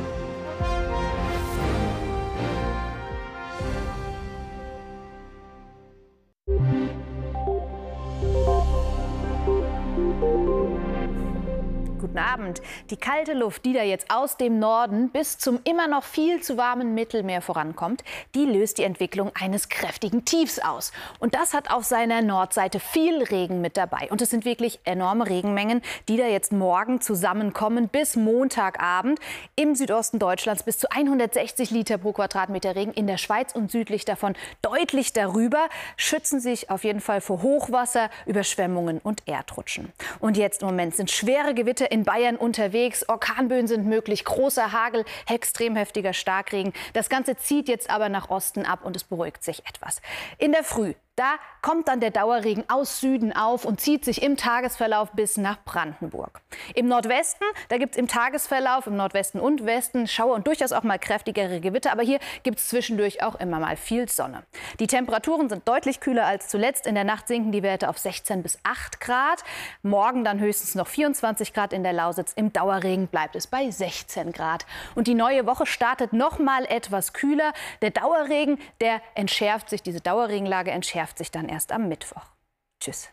Abend. 12.34 12.62
Die 12.90 12.98
kalte 12.98 13.34
Luft, 13.34 13.64
die 13.64 13.74
da 13.74 13.84
jetzt 13.84 14.10
aus 14.10 14.38
dem 14.38 14.58
Norden 14.58 15.10
bis 15.10 15.38
zum 15.38 15.60
immer 15.66 15.88
noch 15.88 16.04
viel 16.04 16.42
zu 16.42 16.58
warmen 16.58 16.96
Mittelmeer 16.96 17.42
vorankommt, 17.42 18.04
die 18.34 18.46
löst 18.46 18.80
die 18.80 18.84
Entwicklung 18.84 19.32
eines 19.40 19.70
kräftigen 19.70 20.26
Tiefs 20.26 20.58
aus. 20.58 20.92
Und 21.20 21.36
das 21.36 21.54
hat 21.54 21.72
auf 21.72 21.84
seiner 21.84 22.24
Nordseite 22.24 22.80
viel 22.80 23.22
Regen 23.22 23.62
mit 23.62 23.78
dabei. 23.78 24.08
Und 24.10 24.22
es 24.22 24.32
sind 24.32 24.46
wirklich 24.46 24.80
enorme 24.84 25.30
Regenmengen, 25.30 25.84
die 26.10 26.18
da 26.18 26.26
jetzt 26.26 26.52
morgen 26.52 27.02
zusammenkommen 27.02 27.88
bis 27.88 28.16
Montagabend. 28.16 29.20
Im 29.56 29.76
Südosten 29.76 30.18
Deutschlands 30.18 30.64
bis 30.64 30.80
zu 30.80 30.90
160 30.90 31.70
Liter 31.70 32.00
pro 32.00 32.14
Quadratmeter 32.14 32.76
Regen. 32.76 32.94
In 32.94 33.06
der 33.06 33.18
Schweiz 33.18 33.54
und 33.54 33.70
südlich 33.70 34.06
davon 34.06 34.34
deutlich 34.64 35.14
darüber. 35.14 35.70
Schützen 35.98 36.40
sich 36.40 36.72
auf 36.72 36.84
jeden 36.84 37.00
Fall 37.00 37.22
vor 37.22 37.44
Hochwasser, 37.44 38.10
Überschwemmungen 38.26 39.00
und 39.04 39.28
Erdrutschen. 39.28 39.94
Und 40.20 40.36
jetzt 40.36 40.64
im 40.64 40.70
Moment 40.70 40.96
sind 40.96 41.12
schwere 41.12 41.54
Gewitter 41.54 41.92
in 41.92 42.04
Bayern 42.04 42.23
unterwegs. 42.38 43.08
Orkanböen 43.08 43.68
sind 43.68 43.86
möglich, 43.86 44.26
großer 44.26 44.72
Hagel, 44.72 45.06
extrem 45.30 45.76
heftiger 45.76 46.14
Starkregen. 46.14 46.74
Das 46.94 47.10
Ganze 47.10 47.36
zieht 47.38 47.68
jetzt 47.68 47.90
aber 47.90 48.10
nach 48.10 48.30
Osten 48.30 48.66
ab 48.66 48.84
und 48.84 48.96
es 48.96 49.04
beruhigt 49.04 49.44
sich 49.44 49.60
etwas. 49.68 50.02
In 50.38 50.52
der 50.52 50.64
Früh 50.64 50.94
da 51.16 51.36
kommt 51.62 51.88
dann 51.88 52.00
der 52.00 52.10
Dauerregen 52.10 52.64
aus 52.70 53.00
Süden 53.00 53.36
auf 53.36 53.66
und 53.66 53.80
zieht 53.80 54.04
sich 54.04 54.24
im 54.24 54.36
Tagesverlauf 54.36 55.12
bis 55.12 55.38
nach 55.38 55.64
Brandenburg. 55.64 56.42
Im 56.74 56.88
Nordwesten, 56.88 57.46
da 57.70 57.78
gibt 57.78 57.94
es 57.94 58.00
im 58.00 58.08
Tagesverlauf, 58.08 58.88
im 58.88 58.96
Nordwesten 58.96 59.40
und 59.40 59.64
Westen 59.64 60.08
Schauer 60.08 60.34
und 60.34 60.48
durchaus 60.48 60.72
auch 60.72 60.82
mal 60.82 60.98
kräftigere 60.98 61.60
Gewitter. 61.60 61.92
Aber 61.92 62.02
hier 62.02 62.20
gibt 62.42 62.58
es 62.58 62.68
zwischendurch 62.68 63.22
auch 63.22 63.36
immer 63.36 63.60
mal 63.60 63.78
viel 63.78 64.10
Sonne. 64.10 64.44
Die 64.80 64.88
Temperaturen 64.88 65.50
sind 65.50 65.68
deutlich 65.68 66.00
kühler 66.00 66.26
als 66.26 66.48
zuletzt. 66.48 66.88
In 66.88 66.96
der 66.96 67.04
Nacht 67.04 67.28
sinken 67.28 67.52
die 67.52 67.62
Werte 67.62 67.90
auf 67.90 68.00
16 68.00 68.42
bis 68.42 68.58
8 68.64 69.00
Grad. 69.00 69.44
Morgen 69.84 70.24
dann 70.24 70.40
höchstens 70.40 70.74
noch 70.74 70.88
24 70.88 71.54
Grad 71.54 71.74
in 71.74 71.84
der 71.84 71.94
Lausitz. 71.94 72.34
Im 72.34 72.52
Dauerregen 72.52 73.08
bleibt 73.08 73.36
es 73.36 73.46
bei 73.46 73.70
16 73.70 74.32
Grad. 74.32 74.66
Und 74.96 75.08
die 75.08 75.14
neue 75.14 75.46
Woche 75.46 75.68
startet 75.68 76.12
noch 76.12 76.40
mal 76.40 76.66
etwas 76.66 77.14
kühler. 77.14 77.54
Der 77.84 77.92
Dauerregen, 77.92 78.58
der 78.82 79.00
entschärft 79.14 79.70
sich, 79.70 79.84
diese 79.84 80.02
Dauerregenlage 80.02 80.72
entschärft 80.72 81.03
entschärft 81.04 81.18
sich 81.18 81.32
dann 81.32 81.50
erst 81.50 81.74
am 81.74 81.90
Mittwoch. 81.90 82.32
Tschüss. 82.80 83.10